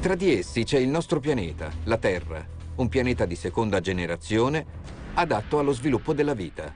Tra 0.00 0.14
di 0.14 0.32
essi 0.32 0.62
c'è 0.62 0.78
il 0.78 0.88
nostro 0.88 1.18
pianeta, 1.18 1.72
la 1.84 1.98
Terra, 1.98 2.46
un 2.76 2.88
pianeta 2.88 3.24
di 3.24 3.34
seconda 3.34 3.80
generazione 3.80 4.64
adatto 5.14 5.58
allo 5.58 5.72
sviluppo 5.72 6.12
della 6.12 6.34
vita. 6.34 6.72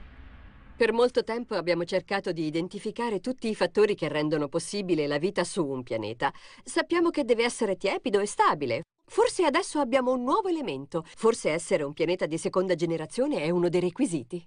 Per 0.75 0.91
molto 0.91 1.23
tempo 1.23 1.55
abbiamo 1.55 1.85
cercato 1.85 2.33
di 2.33 2.45
identificare 2.45 3.21
tutti 3.21 3.47
i 3.47 3.55
fattori 3.55 3.95
che 3.95 4.09
rendono 4.09 4.49
possibile 4.49 5.07
la 5.07 5.19
vita 5.19 5.45
su 5.45 5.65
un 5.65 5.83
pianeta. 5.83 6.33
Sappiamo 6.65 7.11
che 7.11 7.23
deve 7.23 7.45
essere 7.45 7.77
tiepido 7.77 8.19
e 8.19 8.25
stabile, 8.25 8.81
Forse 9.05 9.43
adesso 9.43 9.79
abbiamo 9.79 10.13
un 10.13 10.23
nuovo 10.23 10.47
elemento. 10.47 11.03
Forse 11.15 11.51
essere 11.51 11.83
un 11.83 11.93
pianeta 11.93 12.25
di 12.25 12.37
seconda 12.37 12.73
generazione 12.73 13.41
è 13.41 13.49
uno 13.49 13.69
dei 13.69 13.81
requisiti. 13.81 14.43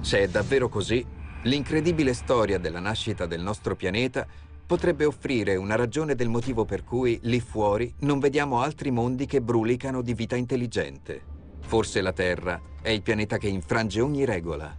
Se 0.00 0.18
è 0.20 0.28
davvero 0.28 0.68
così, 0.68 1.04
l'incredibile 1.42 2.14
storia 2.14 2.58
della 2.58 2.80
nascita 2.80 3.26
del 3.26 3.42
nostro 3.42 3.74
pianeta 3.74 4.26
potrebbe 4.66 5.04
offrire 5.04 5.56
una 5.56 5.76
ragione 5.76 6.14
del 6.14 6.28
motivo 6.28 6.64
per 6.64 6.84
cui 6.84 7.18
lì 7.22 7.40
fuori 7.40 7.94
non 8.00 8.18
vediamo 8.18 8.60
altri 8.60 8.90
mondi 8.90 9.26
che 9.26 9.40
brulicano 9.40 10.02
di 10.02 10.14
vita 10.14 10.36
intelligente. 10.36 11.22
Forse 11.60 12.00
la 12.00 12.12
Terra 12.12 12.60
è 12.82 12.90
il 12.90 13.02
pianeta 13.02 13.38
che 13.38 13.48
infrange 13.48 14.00
ogni 14.00 14.24
regola. 14.24 14.76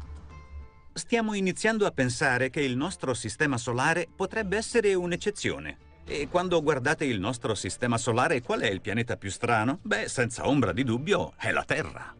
Stiamo 0.93 1.33
iniziando 1.33 1.85
a 1.85 1.91
pensare 1.91 2.49
che 2.49 2.61
il 2.61 2.77
nostro 2.77 3.13
sistema 3.13 3.57
solare 3.57 4.07
potrebbe 4.13 4.57
essere 4.57 4.93
un'eccezione. 4.93 5.77
E 6.05 6.27
quando 6.29 6.61
guardate 6.61 7.05
il 7.05 7.19
nostro 7.19 7.55
sistema 7.55 7.97
solare, 7.97 8.41
qual 8.41 8.61
è 8.61 8.67
il 8.67 8.79
pianeta 8.79 9.17
più 9.17 9.31
strano? 9.31 9.79
Beh, 9.81 10.07
senza 10.07 10.47
ombra 10.47 10.71
di 10.71 10.83
dubbio, 10.83 11.33
è 11.37 11.51
la 11.51 11.63
Terra. 11.63 12.15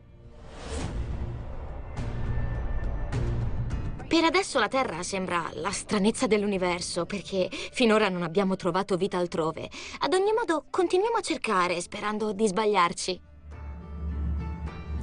Per 4.08 4.24
adesso 4.24 4.60
la 4.60 4.68
Terra 4.68 5.02
sembra 5.02 5.50
la 5.56 5.72
stranezza 5.72 6.28
dell'universo, 6.28 7.06
perché 7.06 7.50
finora 7.52 8.08
non 8.08 8.22
abbiamo 8.22 8.56
trovato 8.56 8.98
vita 8.98 9.18
altrove. 9.18 9.68
Ad 10.00 10.14
ogni 10.14 10.32
modo, 10.32 10.66
continuiamo 10.70 11.18
a 11.18 11.22
cercare, 11.22 11.82
sperando 11.82 12.32
di 12.32 12.48
sbagliarci. 12.48 13.22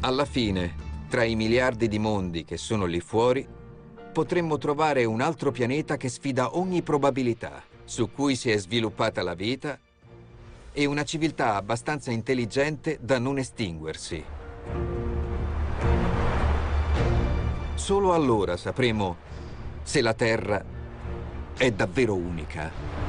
Alla 0.02 0.24
fine, 0.24 0.74
tra 1.08 1.24
i 1.24 1.34
miliardi 1.34 1.88
di 1.88 1.98
mondi 1.98 2.44
che 2.44 2.56
sono 2.56 2.86
lì 2.86 3.00
fuori, 3.00 3.46
potremmo 4.12 4.56
trovare 4.56 5.04
un 5.04 5.20
altro 5.20 5.50
pianeta 5.50 5.96
che 5.96 6.08
sfida 6.08 6.56
ogni 6.56 6.82
probabilità 6.82 7.62
su 7.84 8.10
cui 8.12 8.36
si 8.36 8.50
è 8.50 8.56
sviluppata 8.56 9.22
la 9.22 9.34
vita 9.34 9.78
e 10.72 10.86
una 10.86 11.04
civiltà 11.04 11.56
abbastanza 11.56 12.12
intelligente 12.12 12.98
da 13.00 13.18
non 13.18 13.38
estinguersi. 13.38 14.24
Solo 17.82 18.12
allora 18.12 18.56
sapremo 18.56 19.16
se 19.82 20.02
la 20.02 20.14
Terra 20.14 20.64
è 21.56 21.72
davvero 21.72 22.14
unica. 22.14 23.01